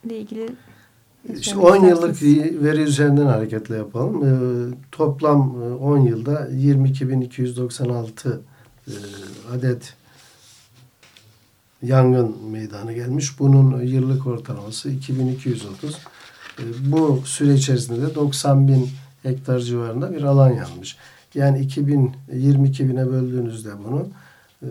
ile 0.05 0.19
ilgili 0.19 0.49
İşte 1.29 1.55
söylemek 1.55 1.83
10 1.83 1.87
yıllık 1.87 2.23
veri 2.63 2.81
üzerinden 2.81 3.27
hareketle 3.27 3.77
yapalım. 3.77 4.25
E, 4.25 4.33
toplam 4.93 5.63
e, 5.63 5.75
10 5.75 5.99
yılda 5.99 6.49
22.296 6.51 8.41
e, 8.89 8.95
adet 9.53 9.95
yangın 11.83 12.45
meydana 12.51 12.93
gelmiş. 12.93 13.39
Bunun 13.39 13.83
yıllık 13.83 14.27
ortalaması 14.27 14.91
2230. 14.91 15.99
E, 16.59 16.63
bu 16.93 17.23
süre 17.25 17.55
içerisinde 17.55 18.03
de 18.03 18.15
90 18.15 18.69
bin 18.69 18.91
hektar 19.23 19.59
civarında 19.59 20.13
bir 20.13 20.23
alan 20.23 20.53
yanmış. 20.53 20.97
Yani 21.35 21.61
2000 21.61 22.13
22 22.33 22.89
bine 22.89 23.07
böldüğünüzde 23.07 23.71
bunu 23.85 24.09
e, 24.63 24.69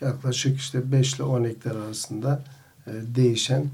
yaklaşık 0.00 0.58
işte 0.58 0.92
5 0.92 1.14
ile 1.14 1.22
10 1.22 1.44
hektar 1.44 1.76
arasında 1.76 2.42
değişen 2.86 3.64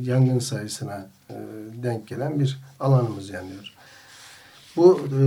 yangın 0.00 0.38
sayısına 0.38 1.06
denk 1.82 2.08
gelen 2.08 2.40
bir 2.40 2.58
alanımız 2.80 3.30
yanıyor. 3.30 3.74
Bu 4.76 5.00
e, 5.00 5.22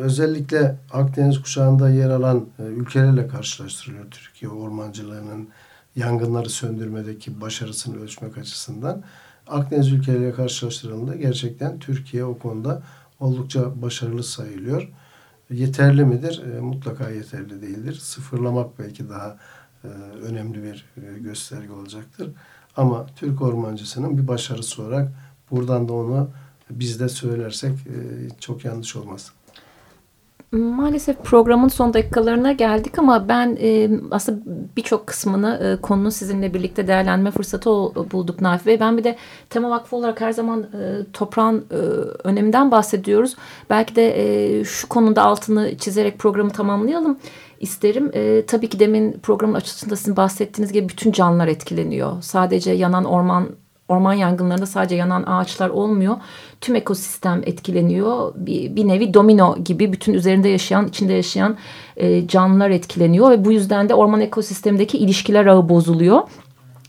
özellikle 0.00 0.76
Akdeniz 0.92 1.42
kuşağında 1.42 1.90
yer 1.90 2.10
alan 2.10 2.46
e, 2.58 2.62
ülkelerle 2.62 3.28
karşılaştırılıyor 3.28 4.10
Türkiye 4.10 4.50
ormancılığının 4.50 5.48
yangınları 5.96 6.50
söndürmedeki 6.50 7.40
başarısını 7.40 8.02
ölçmek 8.02 8.38
açısından. 8.38 9.02
Akdeniz 9.46 9.92
ülkeleriyle 9.92 10.32
karşılaştırıldığında 10.32 11.16
gerçekten 11.16 11.78
Türkiye 11.78 12.24
o 12.24 12.38
konuda 12.38 12.82
oldukça 13.20 13.82
başarılı 13.82 14.22
sayılıyor. 14.22 14.88
Yeterli 15.50 16.04
midir? 16.04 16.42
E, 16.56 16.60
mutlaka 16.60 17.10
yeterli 17.10 17.62
değildir. 17.62 17.94
Sıfırlamak 17.94 18.78
belki 18.78 19.08
daha 19.08 19.38
e, 19.84 19.88
önemli 20.22 20.62
bir 20.62 20.84
e, 20.96 21.18
gösterge 21.18 21.72
olacaktır. 21.72 22.30
Ama 22.76 23.06
Türk 23.16 23.42
ormancısının 23.42 24.18
bir 24.18 24.28
başarısı 24.28 24.82
olarak 24.82 25.12
buradan 25.50 25.88
da 25.88 25.92
onu 25.92 26.30
biz 26.70 27.00
de 27.00 27.08
söylersek 27.08 27.72
e, 27.72 27.96
çok 28.40 28.64
yanlış 28.64 28.96
olmaz. 28.96 29.32
Maalesef 30.52 31.18
programın 31.18 31.68
son 31.68 31.94
dakikalarına 31.94 32.52
geldik 32.52 32.98
ama 32.98 33.28
ben 33.28 33.58
e, 33.60 33.90
aslında 34.10 34.40
birçok 34.76 35.06
kısmını 35.06 35.60
e, 35.62 35.80
konunun 35.80 36.10
sizinle 36.10 36.54
birlikte 36.54 36.86
değerlendirme 36.86 37.30
fırsatı 37.30 37.70
ol, 37.70 37.94
bulduk 38.12 38.40
Nafi 38.40 38.66
Bey. 38.66 38.80
Ben 38.80 38.98
bir 38.98 39.04
de 39.04 39.16
Tema 39.50 39.70
Vakfı 39.70 39.96
olarak 39.96 40.20
her 40.20 40.32
zaman 40.32 40.62
e, 40.62 41.12
toprağın 41.12 41.64
e, 41.70 41.76
öneminden 42.28 42.70
bahsediyoruz. 42.70 43.36
Belki 43.70 43.96
de 43.96 44.14
e, 44.60 44.64
şu 44.64 44.88
konuda 44.88 45.22
altını 45.22 45.78
çizerek 45.78 46.18
programı 46.18 46.50
tamamlayalım 46.50 47.18
isterim. 47.60 48.10
E, 48.14 48.46
tabii 48.46 48.68
ki 48.68 48.78
demin 48.78 49.12
programın 49.12 49.54
açısında 49.54 49.96
sizin 49.96 50.16
bahsettiğiniz 50.16 50.72
gibi 50.72 50.88
bütün 50.88 51.12
canlılar 51.12 51.48
etkileniyor. 51.48 52.22
Sadece 52.22 52.70
yanan 52.70 53.04
orman 53.04 53.48
orman 53.88 54.14
yangınlarında 54.14 54.66
sadece 54.66 54.96
yanan 54.96 55.22
ağaçlar 55.22 55.68
olmuyor. 55.68 56.16
Tüm 56.60 56.74
ekosistem 56.74 57.42
etkileniyor. 57.46 58.32
Bir, 58.36 58.76
bir 58.76 58.88
nevi 58.88 59.14
domino 59.14 59.56
gibi 59.64 59.92
bütün 59.92 60.14
üzerinde 60.14 60.48
yaşayan, 60.48 60.88
içinde 60.88 61.12
yaşayan 61.12 61.56
e, 61.96 62.28
canlılar 62.28 62.70
etkileniyor 62.70 63.30
ve 63.30 63.44
bu 63.44 63.52
yüzden 63.52 63.88
de 63.88 63.94
orman 63.94 64.20
ekosistemindeki 64.20 64.98
ilişkiler 64.98 65.46
ağı 65.46 65.68
bozuluyor. 65.68 66.20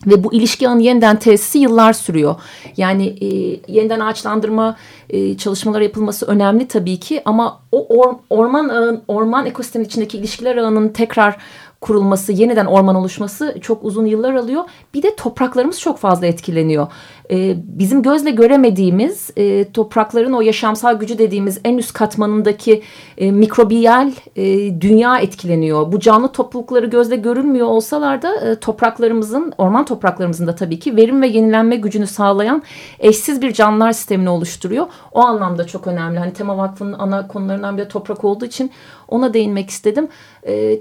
Ve 0.08 0.23
bu 0.23 0.34
ilişki 0.34 0.69
ağının 0.69 0.79
yeniden 0.79 1.19
tesisi 1.19 1.60
yıllar 1.60 1.93
sürüyor. 1.93 2.36
Yani 2.77 3.08
e, 3.21 3.27
yeniden 3.67 3.99
ağaçlandırma 3.99 4.75
e, 5.10 5.38
çalışmaları 5.38 5.84
yapılması 5.84 6.25
önemli 6.25 6.67
tabii 6.67 6.99
ki 6.99 7.21
ama 7.25 7.60
o 7.71 7.88
or, 7.88 8.15
orman 8.29 8.69
ağın, 8.69 9.03
orman 9.08 9.45
ekosistemin 9.45 9.86
içindeki 9.86 10.17
ilişkiler 10.17 10.58
ağının 10.58 10.89
tekrar 10.89 11.38
kurulması, 11.84 12.32
yeniden 12.32 12.65
orman 12.65 12.96
oluşması 12.96 13.56
çok 13.62 13.84
uzun 13.84 14.06
yıllar 14.06 14.34
alıyor. 14.34 14.63
Bir 14.93 15.04
de 15.04 15.15
topraklarımız 15.15 15.80
çok 15.80 15.98
fazla 16.00 16.26
etkileniyor. 16.26 16.88
Ee, 17.31 17.55
bizim 17.65 18.01
gözle 18.01 18.31
göremediğimiz 18.31 19.29
e, 19.38 19.71
toprakların 19.71 20.33
o 20.33 20.41
yaşamsal 20.41 20.99
gücü 20.99 21.17
dediğimiz 21.17 21.59
en 21.65 21.77
üst 21.77 21.93
katmanındaki 21.93 22.83
e, 23.17 23.31
mikrobiyal 23.31 24.12
e, 24.36 24.45
dünya 24.81 25.19
etkileniyor. 25.19 25.91
Bu 25.91 25.99
canlı 25.99 26.27
toplulukları 26.27 26.86
gözle 26.86 27.15
görülmüyor 27.15 27.67
olsalar 27.67 28.21
da 28.21 28.59
topraklarımızın, 28.59 29.53
orman 29.57 29.86
topraklarımızın 29.86 30.47
da 30.47 30.55
tabii 30.55 30.79
ki 30.79 30.95
verim 30.95 31.21
ve 31.21 31.27
yenilenme 31.27 31.75
gücünü 31.75 32.07
sağlayan 32.07 32.63
eşsiz 32.99 33.41
bir 33.41 33.53
canlılar 33.53 33.91
sistemini 33.91 34.29
oluşturuyor. 34.29 34.88
O 35.12 35.19
anlamda 35.19 35.67
çok 35.67 35.88
önemli. 35.88 36.19
Hani 36.19 36.33
Tema 36.33 36.57
Vakfı'nın 36.57 36.93
ana 36.93 37.27
konularından 37.27 37.77
biri 37.77 37.88
toprak 37.88 38.23
olduğu 38.23 38.45
için 38.45 38.71
ona 39.07 39.33
değinmek 39.33 39.69
istedim. 39.69 40.07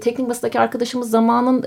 Teknik 0.01 0.29
basındaki 0.29 0.59
arkadaşımız 0.59 1.09
zamanın 1.09 1.65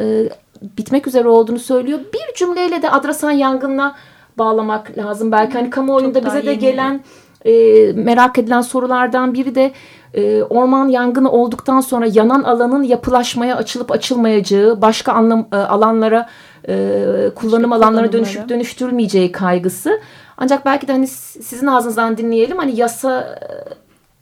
bitmek 0.63 1.07
üzere 1.07 1.29
olduğunu 1.29 1.59
söylüyor. 1.59 1.99
Bir 1.99 2.35
cümleyle 2.39 2.83
de 2.83 2.91
Adrasan 2.91 3.31
yangınına 3.31 3.95
bağlamak 4.39 4.99
lazım. 4.99 5.33
Belki 5.33 5.53
hani 5.53 5.71
kamuoyunda 5.71 6.21
Çok 6.21 6.29
bize 6.29 6.47
de 6.47 6.55
gelen 6.55 7.01
e, 7.45 7.53
merak 7.93 8.39
edilen 8.39 8.61
sorulardan 8.61 9.35
biri 9.35 9.55
de 9.55 9.73
e, 10.15 10.43
orman 10.43 10.89
yangını 10.89 11.31
olduktan 11.31 11.81
sonra 11.81 12.07
yanan 12.13 12.43
alanın 12.43 12.83
yapılaşmaya 12.83 13.57
açılıp 13.57 13.93
açılmayacağı, 13.93 14.83
başka 14.83 15.13
anlam, 15.13 15.47
e, 15.53 15.57
alanlara 15.57 16.29
e, 16.69 17.31
kullanım 17.35 17.73
alanlarına 17.73 18.13
dönüşüp 18.13 18.49
dönüştürülmeyeceği 18.49 19.33
kaygısı. 19.33 20.01
Ancak 20.37 20.67
belki 20.67 20.89
de 20.89 20.93
hani 20.93 21.07
sizin 21.07 21.67
ağzınızdan 21.67 22.17
dinleyelim 22.17 22.59
hani 22.59 22.81
yasa 22.81 23.39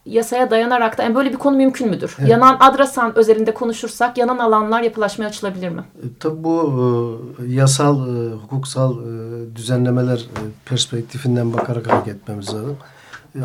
yasaya 0.07 0.51
dayanarak 0.51 0.99
da 0.99 1.03
yani 1.03 1.15
böyle 1.15 1.33
bir 1.33 1.37
konu 1.37 1.57
mümkün 1.57 1.91
müdür? 1.91 2.17
Evet. 2.19 2.31
Yanan 2.31 2.57
Adrasan 2.61 3.19
özelinde 3.19 3.55
konuşursak 3.55 4.19
yanan 4.19 4.39
alanlar 4.39 4.83
yapılaşmaya 4.83 5.29
açılabilir 5.29 5.69
mi? 5.69 5.85
E, 6.03 6.07
tabii 6.21 6.45
bu 6.45 7.35
e, 7.39 7.53
yasal, 7.53 8.09
e, 8.09 8.33
hukuksal 8.33 8.99
e, 8.99 9.57
düzenlemeler 9.57 10.17
e, 10.17 10.41
perspektifinden 10.65 11.53
bakarak 11.53 11.93
hareket 11.93 12.15
etmemiz 12.15 12.55
lazım. 12.55 12.77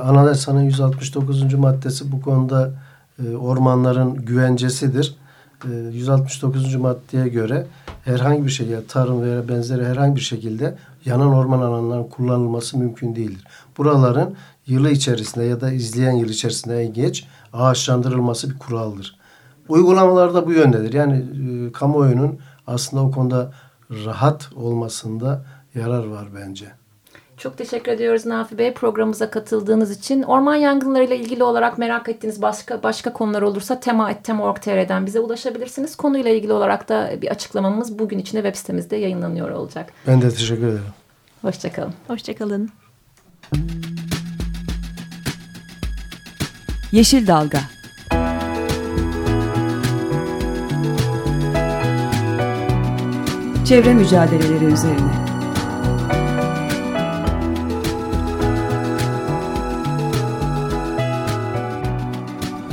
Anayasanın 0.04 0.62
169. 0.62 1.54
maddesi 1.54 2.12
bu 2.12 2.22
konuda 2.22 2.72
ormanların 3.40 4.16
güvencesidir. 4.26 5.16
E, 5.66 5.70
169. 5.94 6.76
maddeye 6.76 7.28
göre 7.28 7.68
herhangi 8.06 8.46
bir 8.46 8.52
şekilde 8.52 8.86
tarım 8.86 9.22
veya 9.22 9.48
benzeri 9.48 9.86
herhangi 9.86 10.16
bir 10.16 10.22
şekilde 10.22 10.76
yanan 11.06 11.34
orman 11.34 11.60
alanlarının 11.60 12.10
kullanılması 12.10 12.78
mümkün 12.78 13.16
değildir. 13.16 13.48
Buraların 13.78 14.36
yılı 14.68 14.90
içerisinde 14.90 15.46
ya 15.46 15.62
da 15.62 15.72
izleyen 15.72 16.12
yıl 16.12 16.30
içerisinde 16.30 16.82
en 16.82 16.94
geç 16.94 17.28
ağaçlandırılması 17.54 18.50
bir 18.50 18.60
kuraldır. 18.60 19.20
Uygulamalar 19.68 20.34
da 20.34 20.46
bu 20.46 20.52
yöndedir. 20.52 20.94
Yani 20.94 21.26
e, 21.68 21.72
kamuoyunun 21.72 22.40
aslında 22.68 23.04
o 23.04 23.12
konuda 23.12 23.54
rahat 23.92 24.50
olmasında 24.56 25.46
yarar 25.76 26.08
var 26.08 26.28
bence. 26.36 26.79
Çok 27.40 27.58
teşekkür 27.58 27.92
ediyoruz 27.92 28.26
Nafi 28.26 28.58
Bey 28.58 28.74
programımıza 28.74 29.30
katıldığınız 29.30 29.92
için. 29.92 30.24
Orman 30.24 30.56
yangınlarıyla 30.56 31.16
ilgili 31.16 31.44
olarak 31.44 31.78
merak 31.78 32.10
ettiğiniz 32.10 32.42
başka 32.42 32.84
başka 32.84 33.14
konular 33.14 33.42
olursa 33.42 33.80
tema.tema.org.tr'den 33.80 35.06
bize 35.06 35.20
ulaşabilirsiniz. 35.20 35.96
Konuyla 35.96 36.32
ilgili 36.32 36.54
olarak 36.54 36.90
da 36.90 37.12
bir 37.22 37.28
açıklamamız 37.28 38.00
bugün 38.00 38.20
içinde 38.20 38.42
web 38.42 38.56
sitemizde 38.56 38.96
yayınlanıyor 38.96 39.50
olacak. 39.50 39.94
Ben 40.08 40.22
de 40.22 40.30
teşekkür 40.30 40.68
ederim. 40.68 40.84
Hoşçakalın. 41.42 41.94
Hoşçakalın. 42.08 42.70
Yeşil 46.92 47.28
Dalga 47.28 47.60
Çevre 53.66 53.94
mücadeleleri 53.94 54.66
üzerine 54.66 55.29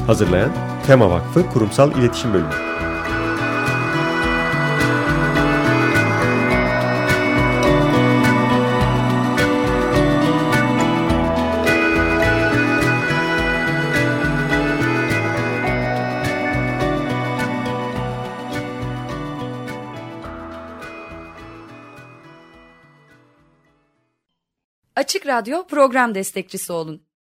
Hazırlayan 0.07 0.53
Tema 0.87 1.11
Vakfı 1.11 1.51
Kurumsal 1.51 1.99
İletişim 1.99 2.33
Bölümü 2.35 2.51
Açık 24.97 25.27
Radyo 25.27 25.66
program 25.66 26.14
destekçisi 26.14 26.73
olun. 26.73 27.06